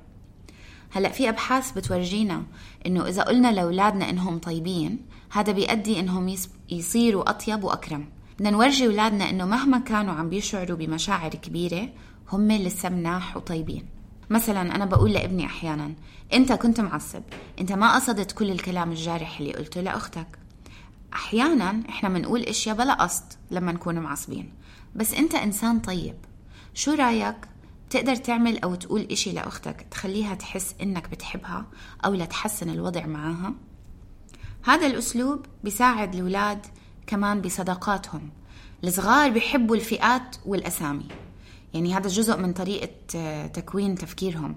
هلأ 0.90 1.08
في 1.08 1.28
أبحاث 1.28 1.72
بتورجينا 1.72 2.42
إنه 2.86 3.08
إذا 3.08 3.22
قلنا 3.22 3.52
لأولادنا 3.52 4.10
إنهم 4.10 4.38
طيبين 4.38 4.98
هذا 5.30 5.52
بيؤدي 5.52 6.00
إنهم 6.00 6.36
يصيروا 6.70 7.30
أطيب 7.30 7.64
وأكرم. 7.64 8.08
بدنا 8.38 8.50
نورجي 8.50 8.86
أولادنا 8.86 9.30
إنه 9.30 9.44
مهما 9.44 9.78
كانوا 9.78 10.14
عم 10.14 10.28
بيشعروا 10.28 10.76
بمشاعر 10.76 11.30
كبيرة 11.30 11.88
هم 12.32 12.52
لسه 12.52 12.88
مناح 12.88 13.36
وطيبين. 13.36 13.86
مثلا 14.30 14.74
أنا 14.74 14.84
بقول 14.84 15.12
لابني 15.12 15.46
أحيانا 15.46 15.94
أنت 16.32 16.52
كنت 16.52 16.80
معصب 16.80 17.22
أنت 17.60 17.72
ما 17.72 17.94
قصدت 17.94 18.32
كل 18.32 18.50
الكلام 18.50 18.90
الجارح 18.90 19.40
اللي 19.40 19.52
قلته 19.52 19.80
لأختك. 19.80 20.38
أحيانا 21.12 21.82
إحنا 21.88 22.08
بنقول 22.08 22.40
أشياء 22.42 22.76
بلا 22.76 22.94
قصد 22.94 23.24
لما 23.50 23.72
نكون 23.72 23.98
معصبين. 23.98 24.52
بس 24.94 25.14
أنت 25.14 25.34
إنسان 25.34 25.80
طيب. 25.80 26.16
شو 26.74 26.94
رأيك؟ 26.94 27.36
تقدر 27.90 28.16
تعمل 28.16 28.58
أو 28.58 28.74
تقول 28.74 29.08
إشي 29.10 29.32
لأختك 29.32 29.86
تخليها 29.90 30.34
تحس 30.34 30.74
إنك 30.82 31.10
بتحبها 31.10 31.66
أو 32.04 32.14
لتحسن 32.14 32.70
الوضع 32.70 33.06
معاها؟ 33.06 33.54
هذا 34.64 34.86
الأسلوب 34.86 35.46
بيساعد 35.64 36.14
الأولاد 36.14 36.66
كمان 37.06 37.40
بصداقاتهم. 37.40 38.30
الصغار 38.84 39.30
بيحبوا 39.30 39.76
الفئات 39.76 40.36
والأسامي. 40.46 41.08
يعني 41.74 41.94
هذا 41.94 42.08
جزء 42.08 42.36
من 42.36 42.52
طريقة 42.52 42.90
آه، 43.16 43.46
تكوين 43.46 43.94
تفكيرهم. 43.94 44.56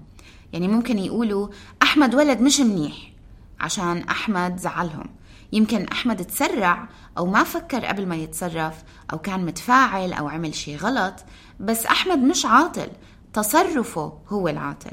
يعني 0.53 0.67
ممكن 0.67 0.99
يقولوا 0.99 1.47
أحمد 1.81 2.15
ولد 2.15 2.41
مش 2.41 2.59
منيح 2.59 3.11
عشان 3.59 3.97
أحمد 3.97 4.57
زعلهم. 4.57 5.09
يمكن 5.53 5.85
أحمد 5.85 6.25
تسرع 6.25 6.87
أو 7.17 7.25
ما 7.25 7.43
فكر 7.43 7.85
قبل 7.85 8.07
ما 8.07 8.15
يتصرف 8.15 8.83
أو 9.13 9.17
كان 9.17 9.45
متفاعل 9.45 10.13
أو 10.13 10.27
عمل 10.27 10.55
شيء 10.55 10.77
غلط 10.77 11.13
بس 11.59 11.85
أحمد 11.85 12.17
مش 12.17 12.45
عاطل. 12.45 12.87
تصرفه 13.33 14.13
هو 14.29 14.47
العاطل. 14.47 14.91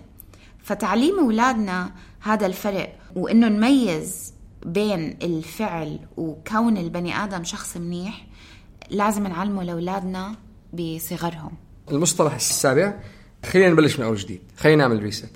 فتعليم 0.63 1.19
أولادنا 1.19 1.91
هذا 2.21 2.47
الفرق 2.47 2.99
وإنه 3.17 3.49
نميز 3.49 4.38
بين 4.67 5.19
الفعل 5.23 5.99
وكون 6.17 6.77
البني 6.77 7.17
آدم 7.17 7.45
شخص 7.45 7.77
منيح 7.77 8.27
لازم 8.91 9.27
نعلمه 9.27 9.63
لأولادنا 9.63 10.35
بصغرهم. 10.73 11.53
المصطلح 11.91 12.35
السابع 12.35 12.95
خلينا 13.47 13.69
نبلش 13.69 13.99
من 13.99 14.05
أول 14.05 14.17
جديد. 14.17 14.41
خلينا 14.57 14.89
نعمل 14.89 15.03
ريست 15.03 15.31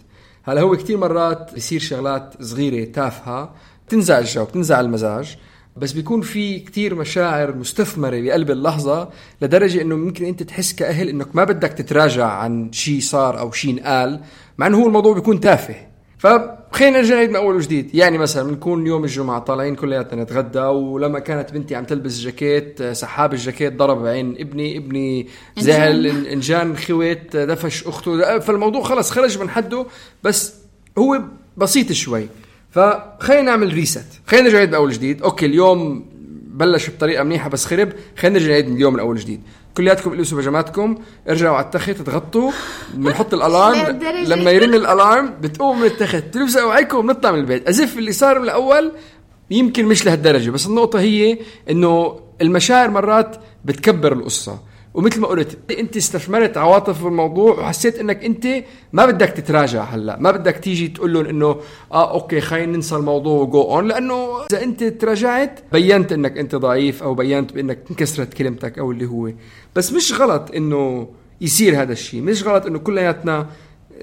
هلا 0.45 0.61
هو 0.61 0.77
كتير 0.77 0.99
مرات 0.99 1.55
بيصير 1.55 1.81
شغلات 1.81 2.43
صغيرة 2.43 2.93
تافهة 2.93 3.55
بتنزع 3.87 4.19
الجو 4.19 4.45
بتنزع 4.45 4.81
المزاج 4.81 5.37
بس 5.77 5.93
بيكون 5.93 6.21
في 6.21 6.59
كتير 6.59 6.95
مشاعر 6.95 7.57
مستثمرة 7.57 8.21
بقلب 8.21 8.51
اللحظة 8.51 9.11
لدرجة 9.43 9.83
إنه 9.83 9.97
ممكن 9.97 10.25
أنت 10.25 10.43
تحس 10.43 10.73
كأهل 10.73 11.09
إنك 11.09 11.37
ما 11.37 11.45
بدك 11.45 11.69
تتراجع 11.69 12.27
عن 12.27 12.73
شيء 12.73 13.01
صار 13.01 13.39
أو 13.39 13.53
شيء 13.53 13.71
انقال 13.71 14.21
مع 14.59 14.67
إنه 14.67 14.79
هو 14.83 14.87
الموضوع 14.87 15.15
بيكون 15.15 15.41
تافه. 15.41 15.92
فخلينا 16.23 16.99
نرجع 16.99 17.15
نعيد 17.15 17.31
من 17.31 17.37
اول 17.37 17.57
وجديد 17.57 17.95
يعني 17.95 18.19
مثلا 18.19 18.49
بنكون 18.49 18.87
يوم 18.87 19.05
الجمعة 19.05 19.39
طالعين 19.39 19.75
كلياتنا 19.75 20.23
نتغدى 20.23 20.59
ولما 20.61 21.19
كانت 21.19 21.53
بنتي 21.53 21.75
عم 21.75 21.85
تلبس 21.85 22.21
جاكيت 22.21 22.83
سحاب 22.83 23.33
الجاكيت 23.33 23.73
ضرب 23.73 24.07
عين 24.07 24.37
ابني 24.39 24.79
ابني 24.79 25.29
زعل 25.59 26.07
انجن 26.07 26.77
خوت 26.77 27.37
دفش 27.37 27.87
أخته. 27.87 28.39
فالموضوع 28.39 28.83
خلص 28.83 29.11
خرج 29.11 29.39
من 29.39 29.51
حده 29.51 29.87
بس 30.25 30.55
هو 30.99 31.23
بسيط 31.57 31.93
شوي. 31.93 32.29
فخلينا 32.71 33.43
نعمل 33.43 33.75
reset 33.75 34.07
خلينا 34.27 34.45
نرجع 34.45 34.57
نعيد 34.59 34.69
من 34.69 34.75
اول 34.75 34.93
جديد. 34.93 35.23
Okay 35.23 35.47
اليوم 35.47 36.07
بلش 36.47 36.91
بطريقة 36.91 37.25
منيحة 37.25 37.49
بس 37.49 37.65
خرب. 37.65 37.93
خلينا 38.17 38.39
نرجع 38.39 38.51
نعيد 38.51 38.69
من 38.69 38.77
اليوم 38.77 38.95
من 38.95 39.01
اول 39.01 39.17
جديد. 39.17 39.41
كلياتكم 39.77 40.13
البسوا 40.13 40.39
بيجاماتكم 40.39 40.99
ارجعوا 41.29 41.57
على 41.57 41.65
التخت 41.65 41.91
تغطوا 41.91 42.51
بنحط 42.95 43.35
ال 43.35 43.44
alarm؟ 43.44 43.99
لما 44.33 44.51
يرن 44.51 44.75
ال 44.75 44.85
alarm 44.85 45.35
بتقوم 45.41 45.81
من 45.81 45.87
التخت 45.87 46.25
تلبسوا 46.33 46.63
أوعيكم 46.63 46.97
وبنطلع 46.97 47.33
من 47.33 47.39
البيت. 47.39 47.69
as 47.69 47.84
if 47.84 47.99
اللي 47.99 48.13
صار 48.13 48.39
من 48.39 48.45
الأول 48.45 48.93
يمكن 49.51 49.87
مش 49.87 50.07
لهالدرجة 50.07 50.51
بس 50.51 50.67
النقطة 50.67 51.01
هي 51.01 51.39
إنه 51.71 52.21
المشاعر 52.43 52.91
مرات 52.91 53.37
بتكبر 53.65 54.13
القصة. 54.13 54.72
ومثل 54.95 55.21
ما 55.21 55.27
قلت 55.29 55.59
انت 55.71 55.97
استثمرت 55.97 56.57
عواطف 56.57 57.07
الموضوع 57.07 57.59
وحسيت 57.59 57.99
انك 57.99 58.25
انت 58.25 58.47
ما 58.93 59.07
بدك 59.07 59.29
تتراجع 59.29 59.85
هلا 59.85 60.19
ما 60.19 60.31
بدك 60.31 60.57
تيجي 60.57 60.89
تقول 60.89 61.13
لهم 61.15 61.27
إنه 61.27 61.61
آه 61.93 62.11
okay 62.11 62.41
خلينا 62.41 62.77
ننسى 62.77 62.97
الموضوع 62.97 63.43
و 63.43 63.49
go 63.49 63.63
on 63.63 63.89
لأنه 63.89 64.45
إذا 64.51 64.63
انت 64.63 64.85
تراجعت 64.85 65.61
بينت 65.73 66.13
إنك 66.13 66.39
انت 66.39 66.55
ضعيف 66.55 67.03
أو 67.03 67.15
بينت 67.15 67.53
بإنك 67.53 67.79
انكسرت 67.91 68.35
كلمتك 68.35 68.79
أو 68.79 68.93
اللي 68.93 69.07
هو. 69.07 69.33
بس 69.77 69.93
مش 69.93 70.21
غلط 70.21 70.51
إنه 70.57 71.09
يصير 71.41 71.83
هذا 71.83 71.93
الشيء 71.93 72.23
مش 72.23 72.43
غلط 72.43 72.67
إنه 72.67 72.79
كلياتنا 72.79 73.47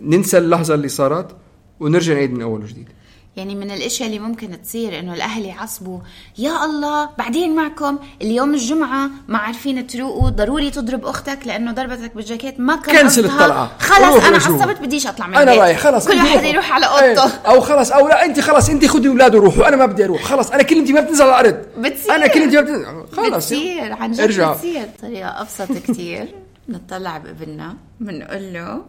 ننسى 0.02 0.38
اللحظة 0.38 0.73
اللي 0.73 0.88
صارت 0.88 1.36
ونرجع 1.80 2.13
نعيد 2.13 2.34
من 2.34 2.41
أول 2.41 2.63
وجديد. 2.63 2.89
يعني 3.37 3.55
من 3.55 3.71
الإشياء 3.71 4.07
اللي 4.09 4.19
ممكن 4.19 4.61
تصير 4.61 4.99
إنه 4.99 5.13
الأهل 5.13 5.45
يعصبوا 5.45 5.99
يا 6.37 6.65
الله 6.65 7.09
بعدين 7.17 7.55
معكم 7.55 7.99
اليوم 8.21 8.53
الجمعة 8.53 9.09
ما 9.27 9.37
عارفين 9.37 9.87
تروقوا 9.87 10.29
ضروري 10.29 10.71
تضرب 10.71 11.05
أختك 11.05 11.39
لأنه 11.45 11.71
ضربتك 11.71 12.15
بالجاكيت 12.15 12.59
ما 12.59 12.75
كان 12.75 13.01
كنسل. 13.01 13.25
الطلعة. 13.25 13.71
خلص 13.79 14.25
أنا. 14.25 14.35
عصبت 14.37 14.81
بديش 14.81 15.07
أطلع 15.07 15.27
من 15.27 15.35
أنا. 15.35 15.53
رايح 15.55 15.79
خلص 15.79 16.07
كل 16.07 16.15
واحد. 16.17 16.43
يروح 16.43 16.71
على 16.71 16.85
إيه. 16.85 17.19
أوضته 17.19 17.35
أو 17.47 17.61
خلص 17.61 17.91
أو 17.91 18.07
لا 18.07 18.25
انت 18.25 18.39
خلص 18.39 18.69
انت 18.69 18.85
خدي 18.85 19.07
اولاده 19.07 19.37
وروحوا 19.37 19.67
أنا 19.67 19.75
ما 19.75 19.85
بدي 19.85 20.05
أروح 20.05 20.23
خلص 20.23 20.51
أنا 20.51 20.63
كلمتي 20.63 20.93
ما 20.93 21.01
بتنزل 21.01 21.23
على 21.23 21.49
الأرض 21.49 21.65
بتصير. 21.77 22.15
أنا 22.15 22.27
كلمتي 22.27 22.55
ما 22.55 22.61
بتنزل 22.61 23.07
خلص 23.11 23.29
بتصير 23.35 23.93
عن 23.93 24.11
جد 24.11 24.19
ارجع 24.19 24.53
بتصير 24.53 24.89
طريقة 25.01 25.41
أبسط 25.41 25.71
كتير 25.71 26.35
نطلع 26.69 27.17
بابننا 27.17 27.77
بنقول 27.99 28.53
له 28.53 28.81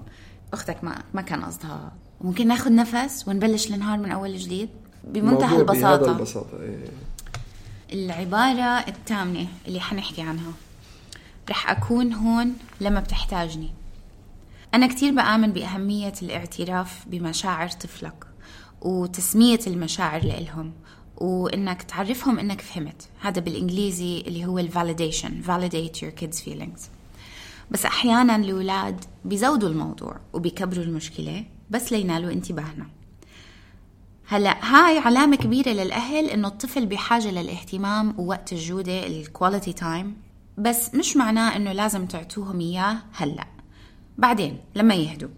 أختك 0.53 0.85
ما 0.85 0.95
ما 1.15 1.23
كان 1.23 1.45
قصدها 1.45 1.93
ممكن 2.21 2.49
ناخذ 2.49 2.75
نفس 2.75 3.29
ونبلش 3.29 3.67
النهار 3.67 3.99
من 3.99 4.13
أول 4.13 4.37
جديد 4.37 4.69
بمنتهى 5.05 5.65
بهذا 5.65 5.95
البساطة. 5.95 6.13
البساطة 6.13 6.63
إيه. 6.63 6.85
العبارة 7.93 8.89
الثامنة 8.89 9.47
اللي 9.69 9.81
حنحكي 9.81 10.23
عنها. 10.23 10.53
رح 11.51 11.71
أكون 11.71 12.13
هون 12.13 12.55
لما 12.81 13.01
بتحتاجني. 13.01 13.71
أنا 14.75 14.87
كتير 14.87 15.15
بآمن 15.15 15.53
بأهمية 15.53 16.13
الاعتراف 16.23 17.05
بمشاعر 17.07 17.69
طفلك 17.69 18.27
وتسمية 18.81 19.61
المشاعر 19.67 20.25
لإلهم 20.25 20.73
وإنك 21.17 21.83
تعرفهم 21.83 22.39
إنك 22.39 22.61
فهمت. 22.61 23.09
هذا 23.21 23.41
بالإنجليزي 23.41 24.21
اللي 24.21 24.47
هو 24.47 24.59
الفاليديشن 24.59 25.43
validate 25.47 25.97
your 25.97 26.23
kids 26.23 26.41
feelings. 26.41 26.81
بس 27.71 27.85
أحيانا 27.87 28.37
الأولاد 28.37 29.05
بيزودوا 29.25 29.69
الموضوع 29.69 30.17
وبيكبروا 30.33 30.85
المشكلة 30.85 31.45
بس 31.71 31.93
لينالوا 31.93 32.33
انتباهنا. 32.33 32.87
هلا 34.27 34.65
هاي 34.75 34.99
علامة 34.99 35.37
كبيرة 35.37 35.69
للأهل 35.69 36.27
إنه 36.31 36.49
الطفل 36.49 36.87
بحاجة 36.87 37.31
للاهتمام 37.31 38.15
ووقت 38.19 38.53
الجودة 38.53 39.07
ال 39.07 39.15
quality 39.15 39.73
time 39.73 40.17
بس 40.59 40.95
مش 40.95 41.17
معناه 41.17 41.57
إنه 41.57 41.73
لازم 41.73 42.07
تعطوهم 42.07 42.61
إياه 42.61 42.97
هلا. 43.13 43.47
بعدين 44.19 44.59
لما 44.75 44.95
يهدوا. 44.95 45.29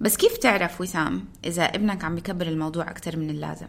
بس 0.00 0.16
كيف 0.16 0.36
تعرف 0.36 0.80
وسام 0.80 1.24
إذا 1.44 1.62
ابنك 1.64 2.04
عم 2.04 2.14
بكبر 2.14 2.46
الموضوع 2.46 2.90
أكثر 2.90 3.16
من 3.16 3.30
اللازم؟ 3.30 3.68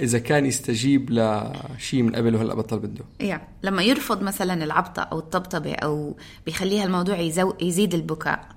إذا 0.00 0.18
كان 0.18 0.46
يستجيب 0.46 1.10
لشيء 1.10 2.02
من 2.02 2.16
قبل 2.16 2.34
وهلا 2.34 2.54
بطل 2.54 2.78
بده. 2.78 3.04
يا 3.20 3.48
لما 3.62 3.82
يرفض 3.82 4.22
مثلا 4.22 4.64
العبطة 4.64 5.02
أو 5.02 5.18
الطبطبة 5.18 5.74
أو 5.74 6.16
بيخليها 6.46 6.84
الموضوع 6.84 7.18
يزو... 7.18 7.54
يزيد 7.60 7.94
البكاء 7.94 8.48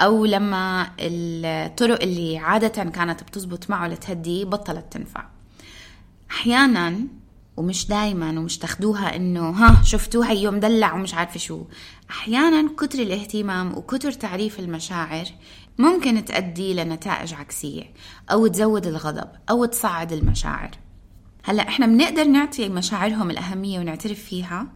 أو 0.00 0.24
لما 0.24 0.90
الطرق 0.98 2.02
اللي 2.02 2.38
عادة 2.38 2.84
كانت 2.84 3.22
بتزبط 3.22 3.70
معه 3.70 3.88
لتهديه 3.88 4.44
بطلت 4.44 4.84
تنفع. 4.90 5.24
أحيانا 6.30 6.98
ومش 7.56 7.86
دايما 7.86 8.30
ومش 8.30 8.58
تاخدوها 8.58 9.16
إنه 9.16 9.50
ها 9.50 9.82
شفتوها 9.84 10.32
يوم 10.32 10.60
دلع 10.60 10.94
ومش 10.94 11.14
عارفة 11.14 11.38
شو. 11.38 11.64
أحيانا 12.10 12.70
كتر 12.76 12.98
الاهتمام 12.98 13.78
وكتر 13.78 14.12
تعريف 14.12 14.60
المشاعر 14.60 15.24
ممكن 15.78 16.24
تؤدي 16.24 16.74
لنتائج 16.74 17.34
عكسية 17.34 17.84
أو 18.30 18.46
تزود 18.46 18.86
الغضب 18.86 19.28
أو 19.50 19.64
تصعد 19.64 20.12
المشاعر. 20.12 20.70
هلا 21.46 21.68
إحنا 21.68 21.86
بنقدر 21.86 22.24
نعطي 22.24 22.68
مشاعرهم 22.68 23.30
الأهمية 23.30 23.78
ونعترف 23.78 24.20
فيها 24.24 24.66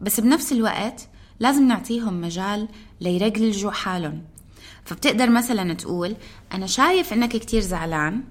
بس 0.00 0.20
بنفس 0.20 0.52
الوقت 0.52 1.08
لازم 1.40 1.68
نعطيهم 1.68 2.20
مجال 2.20 2.68
ليرجلجوا 3.00 3.70
حالهم. 3.70 4.22
فبتقدر 4.84 5.30
مثلا 5.30 5.74
تقول 5.74 6.16
أنا 6.52 6.66
شايف 6.66 7.12
إنك 7.12 7.30
كتير 7.30 7.60
زعلان 7.60 8.22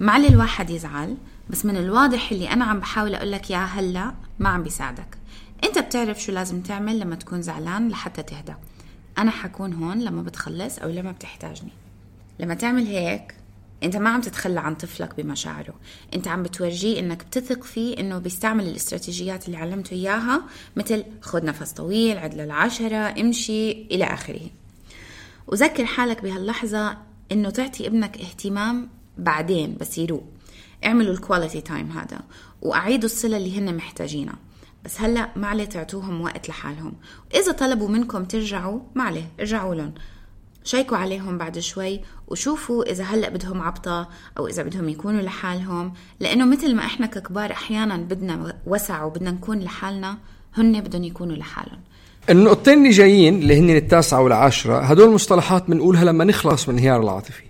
معلي 0.00 0.28
الواحد 0.28 0.70
يزعل 0.70 1.16
بس 1.50 1.66
من 1.66 1.76
الواضح 1.76 2.32
اللي 2.32 2.50
أنا 2.50 2.64
عم 2.64 2.80
بحاول 2.80 3.14
أقول 3.14 3.32
لك 3.32 3.50
إياه 3.50 3.58
هلا 3.58 4.14
ما 4.38 4.48
عم 4.48 4.62
بيساعدك. 4.62 5.18
أنت 5.64 5.78
بتعرف 5.78 6.22
شو 6.22 6.32
لازم 6.32 6.60
تعمل 6.60 7.00
لما 7.00 7.14
تكون 7.14 7.42
زعلان 7.42 7.88
لحتى 7.88 8.22
تهدى. 8.22 8.54
أنا 9.18 9.30
حكون 9.30 9.72
هون 9.72 9.98
لما 9.98 10.22
بتخلص 10.22 10.78
أو 10.78 10.90
لما 10.90 11.12
بتحتاجني. 11.12 11.72
لما 12.40 12.54
تعمل 12.54 12.86
هيك 12.86 13.34
انت 13.84 13.96
ما 13.96 14.10
عم 14.10 14.20
تتخلى 14.20 14.60
عن 14.60 14.74
طفلك 14.74 15.16
بمشاعره. 15.16 15.74
انت 16.14 16.28
عم 16.28 16.42
بتورجيه 16.42 16.98
انك 17.00 17.24
بتثق 17.24 17.64
فيه 17.64 17.98
انه 18.00 18.18
بيستعمل 18.18 18.68
الاستراتيجيات 18.68 19.46
اللي 19.46 19.56
علمته 19.56 19.94
إياها 19.94 20.42
مثل 20.76 21.04
خذ 21.20 21.44
نفس 21.44 21.72
طويل 21.72 22.18
عد 22.18 22.34
للعشرة 22.34 23.20
امشي 23.20 23.70
إلى 23.72 24.04
آخره. 24.04 24.50
وذكر 25.46 25.86
حالك 25.86 26.22
بهاللحظة 26.22 26.96
إنه 27.32 27.50
تعطي 27.50 27.86
ابنك 27.86 28.18
اهتمام 28.18 28.88
بعدين 29.18 29.76
بس 29.80 29.98
يروق. 29.98 30.24
اعملوا 30.84 31.14
ال 31.14 31.20
quality 31.20 31.60
time 31.60 31.90
هذا 31.90 32.20
وأعيدوا 32.62 33.08
الصلة 33.08 33.36
اللي 33.36 33.58
هن 33.58 33.76
محتاجينها. 33.76 34.36
بس 34.84 35.00
هلأ 35.00 35.30
ما 35.36 35.46
عليه 35.46 35.64
تعطوهم 35.64 36.20
وقت 36.20 36.48
لحالهم. 36.48 36.94
وإذا 37.34 37.52
طلبوا 37.52 37.88
منكم 37.88 38.24
ترجعوا 38.24 38.80
ما 38.94 39.02
عليه 39.02 39.28
ارجعوا 39.40 39.74
لهم. 39.74 39.94
شيكوا 40.64 40.96
عليهم 40.96 41.38
بعد 41.38 41.58
شوي 41.58 42.00
وشوفوا 42.28 42.90
إذا 42.90 43.04
هلأ 43.04 43.28
بدهم 43.28 43.62
عبطة 43.62 44.08
أو 44.38 44.46
إذا 44.46 44.62
بدهم 44.62 44.88
يكونوا 44.88 45.22
لحالهم. 45.22 45.92
لأنه 46.20 46.44
مثل 46.46 46.74
ما 46.74 46.82
إحنا 46.82 47.06
ككبار 47.06 47.52
أحيانا 47.52 47.96
بدنا 47.96 48.54
وسع 48.66 49.04
وبدنا 49.04 49.30
نكون 49.30 49.58
لحالنا 49.58 50.18
هن 50.54 50.80
بدهم 50.80 51.04
يكونوا 51.04 51.36
لحالهم. 51.36 51.78
النقطتين 52.30 52.78
اللي 52.78 52.90
جايين 52.90 53.34
اللي 53.34 53.58
هن 53.58 53.70
التاسعة 53.70 54.22
والعاشرة 54.22 54.78
هدول 54.78 55.14
مصطلحات 55.14 55.70
بنقولها 55.70 56.04
لما 56.04 56.24
نخلص 56.24 56.68
من 56.68 56.74
الانهيار 56.74 57.02
العاطفي. 57.02 57.44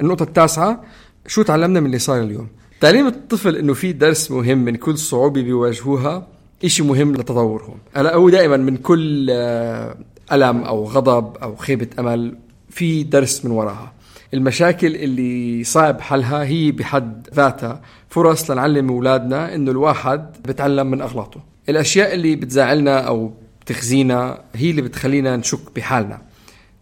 النقطة 0.00 0.22
التاسعة 0.22 0.84
شو 1.26 1.42
تعلمنا 1.42 1.80
من 1.80 1.86
اللي 1.86 1.98
صار 1.98 2.22
اليوم؟ 2.22 2.48
تعليم 2.80 3.06
الطفل 3.06 3.56
إنه 3.56 3.74
في 3.74 3.92
درس 3.92 4.30
مهم 4.30 4.58
من 4.58 4.76
كل 4.76 4.98
صعوبة 4.98 5.42
بيواجهوها 5.42 6.26
إشي 6.64 6.82
مهم 6.82 7.14
لتطورهم. 7.14 7.78
هلا 7.94 8.14
هو 8.14 8.28
دائما 8.28 8.56
من 8.56 8.76
كل 8.76 9.26
آه، 9.30 9.96
ألم 10.32 10.62
أو 10.62 10.84
غضب 10.84 11.36
أو 11.36 11.56
خيبة 11.56 11.88
أمل 11.98 12.36
في 12.70 13.02
درس 13.02 13.44
من 13.44 13.50
وراها. 13.50 13.92
المشاكل 14.34 14.96
اللي 14.96 15.64
صعب 15.64 16.00
حلها 16.00 16.44
هي 16.44 16.72
بحد 16.72 17.28
ذاتها. 17.34 17.80
فرص 18.08 18.50
لنعلم 18.50 18.88
أولادنا 18.88 19.54
إنه 19.54 19.70
الواحد 19.70 20.32
بتعلم 20.48 20.86
من 20.86 21.00
أغلاطه. 21.00 21.40
الأشياء 21.68 22.14
اللي 22.14 22.36
بتزعلنا 22.36 23.00
أو 23.00 23.32
بتخزينا 23.60 24.40
هي 24.54 24.70
اللي 24.70 24.82
بتخلينا 24.82 25.36
نشك 25.36 25.74
بحالنا. 25.76 26.22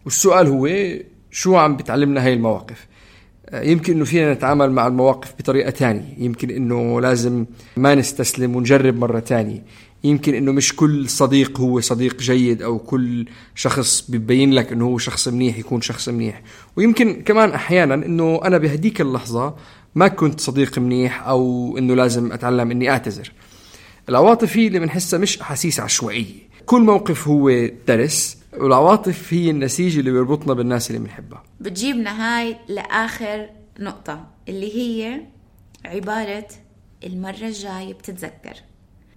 والسؤال 0.05 0.47
هو 0.47 0.69
شو 1.31 1.55
عم 1.55 1.75
بتعلمنا 1.75 2.25
هاي 2.25 2.33
المواقف؟ 2.33 2.87
يمكن 3.53 3.93
إنه 3.93 4.05
فينا 4.05 4.33
نتعامل 4.33 4.71
مع 4.71 4.87
المواقف 4.87 5.33
بطريقة 5.39 5.71
ثانية 5.71 6.13
يمكن 6.17 6.49
إنه 6.49 7.01
لازم 7.01 7.45
ما 7.77 7.95
نستسلم 7.95 8.55
ونجرب 8.55 8.97
مرة 8.97 9.19
ثانية 9.19 9.63
يمكن 10.03 10.35
إنه 10.35 10.51
مش 10.51 10.75
كل 10.75 11.09
صديق 11.09 11.59
هو 11.59 11.79
صديق 11.79 12.19
جيد 12.19 12.61
أو 12.61 12.79
كل 12.79 13.25
شخص 13.55 14.11
ببين 14.11 14.53
لك 14.53 14.71
إنه 14.71 14.85
هو 14.85 14.97
شخص 14.97 15.27
منيح 15.27 15.57
يكون 15.57 15.81
شخص 15.81 16.09
منيح. 16.09 16.41
ويمكن 16.75 17.21
كمان 17.21 17.51
أحيانا 17.51 17.93
إنه 17.93 18.39
أنا 18.43 18.57
بهديك 18.57 19.01
اللحظة 19.01 19.55
ما 19.95 20.07
كنت 20.07 20.39
صديق 20.39 20.79
منيح 20.79 21.27
أو 21.27 21.77
إنه 21.77 21.95
لازم 21.95 22.31
أتعلم 22.31 22.71
إني 22.71 22.89
أعتذر. 22.89 23.31
العواطف 24.09 24.57
هي 24.57 24.67
اللي 24.67 24.79
بنحسها 24.79 25.19
مش 25.19 25.41
أحاسيس 25.41 25.79
عشوائية. 25.79 26.49
كل 26.65 26.81
موقف 26.81 27.27
هو 27.27 27.69
درس 27.87 28.37
والعواطف 28.57 29.33
هي 29.33 29.49
النسيج 29.49 29.97
اللي 29.97 30.11
بيربطنا 30.11 30.53
بالناس 30.53 30.89
اللي 30.89 31.01
بنحبها. 31.01 31.43
بتجيبنا 31.59 32.39
هاي 32.39 32.55
لآخر 32.67 33.49
نقطة 33.79 34.27
اللي 34.49 34.75
هي 34.75 35.21
عبارة 35.85 36.47
المرة 37.03 37.47
الجاية 37.47 37.93
بتتذكر. 37.93 38.53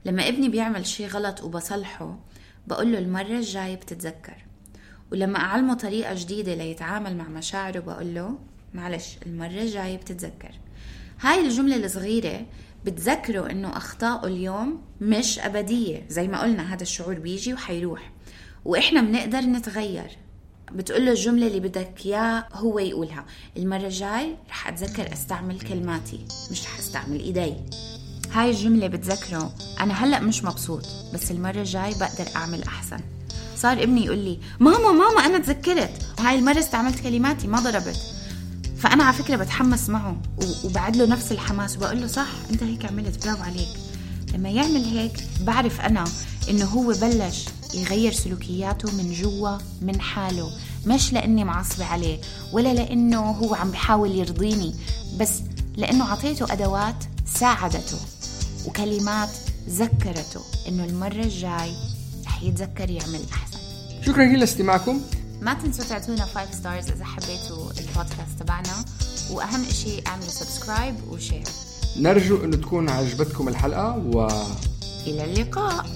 لما 0.05 0.29
ابني 0.29 0.49
بيعمل 0.49 0.87
شي 0.87 1.07
غلط 1.07 1.43
وبصلحه 1.43 2.19
بقول 2.67 2.93
له 2.93 2.99
المرة 2.99 3.39
الجاية 3.39 3.77
بتتذكر. 3.77 4.45
ولما 5.13 5.39
أعلمه 5.39 5.75
طريقة 5.75 6.15
جديدة 6.15 6.55
ليتعامل 6.55 7.17
مع 7.17 7.29
مشاعره 7.29 7.81
بقول 7.81 8.15
له 8.15 8.39
معلش 8.75 9.17
المرة 9.27 9.47
الجاية 9.63 9.97
بتتذكر. 9.97 10.51
هاي 11.21 11.41
الجملة 11.41 11.77
الصغيرة 11.77 12.47
بتذكره 12.85 13.51
إنه 13.51 13.77
اخطائه 13.77 14.27
اليوم 14.27 14.83
مش 15.01 15.39
أبدية. 15.39 16.07
زي 16.09 16.29
ما 16.29 16.43
قلنا 16.43 16.75
هذا 16.75 16.83
الشعور 16.83 17.15
بيجي 17.19 17.55
وحيروح. 17.55 18.13
وإحنا 18.65 19.01
بنقدر 19.01 19.41
نتغير. 19.41 20.17
بتقول 20.73 21.07
له 21.07 21.11
الجملة 21.11 21.47
اللي 21.47 21.61
بدك 21.61 22.07
إياه 22.07 22.47
هو 22.53 22.79
يقولها. 22.79 23.27
المرة 23.57 23.87
الجاي 23.87 24.37
رح 24.49 24.69
أتذكر 24.69 25.13
أستعمل 25.13 25.61
كلماتي 25.61 26.25
مش 26.51 26.65
رح 26.65 26.79
أستعمل 26.79 27.21
إيدي. 27.21 27.55
هاي 28.35 28.51
الجملة 28.51 28.87
بتذكره 28.87 29.53
أنا 29.81 30.05
هلأ 30.05 30.21
مش 30.21 30.45
مبسوط 30.45 30.87
بس 31.15 31.31
المرة 31.31 31.61
الجاي 31.61 31.95
بقدر 31.95 32.27
أعمل 32.37 32.63
أحسن. 32.63 33.01
صار 33.57 33.83
ابني 33.83 34.05
يقول 34.05 34.19
لي 34.19 34.39
ماما 34.61 34.93
ماما 34.93 35.27
أنا 35.27 35.39
تذكرت. 35.39 36.07
هاي 36.19 36.39
المرة 36.39 36.59
استعملت 36.59 37.01
كلماتي 37.01 37.47
ما 37.47 37.61
ضربت. 37.61 38.01
فأنا 38.79 39.05
على 39.05 39.17
فكرة 39.17 39.37
بتحمس 39.37 39.89
معه 39.89 40.17
وبعد 40.65 40.97
له 40.97 41.07
نفس 41.07 41.33
الحماس 41.33 41.77
وبقول 41.77 42.01
له 42.01 42.07
صح 42.07 42.29
أنت 42.51 42.63
هيك 42.63 42.85
عملت 42.85 43.25
برافو 43.25 43.43
عليك. 43.43 43.69
لما 44.35 44.49
يعمل 44.49 44.85
هيك 44.85 45.25
بعرف 45.41 45.81
أنا 45.81 46.05
إنه 46.51 46.65
هو 46.65 46.93
بلش 46.93 47.45
يغير 47.75 48.13
سلوكياته 48.13 48.93
من 48.93 49.13
جوا 49.13 49.59
من 49.83 50.01
حاله. 50.01 50.51
مش 50.87 51.13
لأني 51.13 51.45
معصبة 51.45 51.85
عليه 51.85 52.21
ولا 52.53 52.75
لأنه 52.75 53.31
هو 53.31 53.55
عم 53.55 53.71
بحاول 53.71 54.15
يرضيني 54.15 54.75
بس 55.21 55.33
لأنه 55.77 56.05
عطيته 56.05 56.53
أدوات 56.53 57.05
ساعدته. 57.35 57.99
وكلمات 58.67 59.29
ذكرته 59.69 60.41
إنه 60.69 60.85
المرة 60.85 61.23
الجاي 61.23 61.73
رح 62.27 62.43
يتذكر 62.43 62.91
يعمل 62.91 63.21
أحسن. 63.33 63.59
شكرا 64.07 64.25
جزيلا 64.25 64.39
لاستماعكم. 64.39 65.01
ما 65.41 65.55
تنسوا 65.55 65.85
تعطونا 65.85 66.25
5 66.25 66.53
stars 66.53 66.91
إذا 66.91 67.05
حبيتوا 67.05 67.71
البودكاست 67.71 68.39
تبعنا. 68.41 68.85
وأهم 69.31 69.65
شيء 69.65 70.03
اعملوا 70.07 70.29
subscribe 70.29 70.95
و 71.11 71.16
share 71.16 71.45
نرجو 71.97 72.45
إنه 72.45 72.57
تكون 72.57 72.89
عجبتكم 72.89 73.49
الحلقة 73.49 73.97
و 73.97 74.29
إلى 75.07 75.25
اللقاء. 75.25 75.87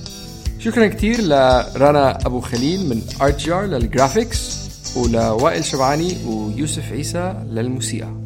شكرا 0.59 0.87
كثير 0.87 1.21
لرنا 1.21 2.27
أبو 2.27 2.41
خليل 2.41 2.89
من 2.89 3.03
ارت 3.21 3.41
جار 3.41 3.65
للجرافيكس 3.65 4.57
ولوائل 4.97 5.65
شبعاني 5.65 6.25
ويوسف 6.27 6.93
عيسى 6.93 7.45
للموسيقى. 7.51 8.26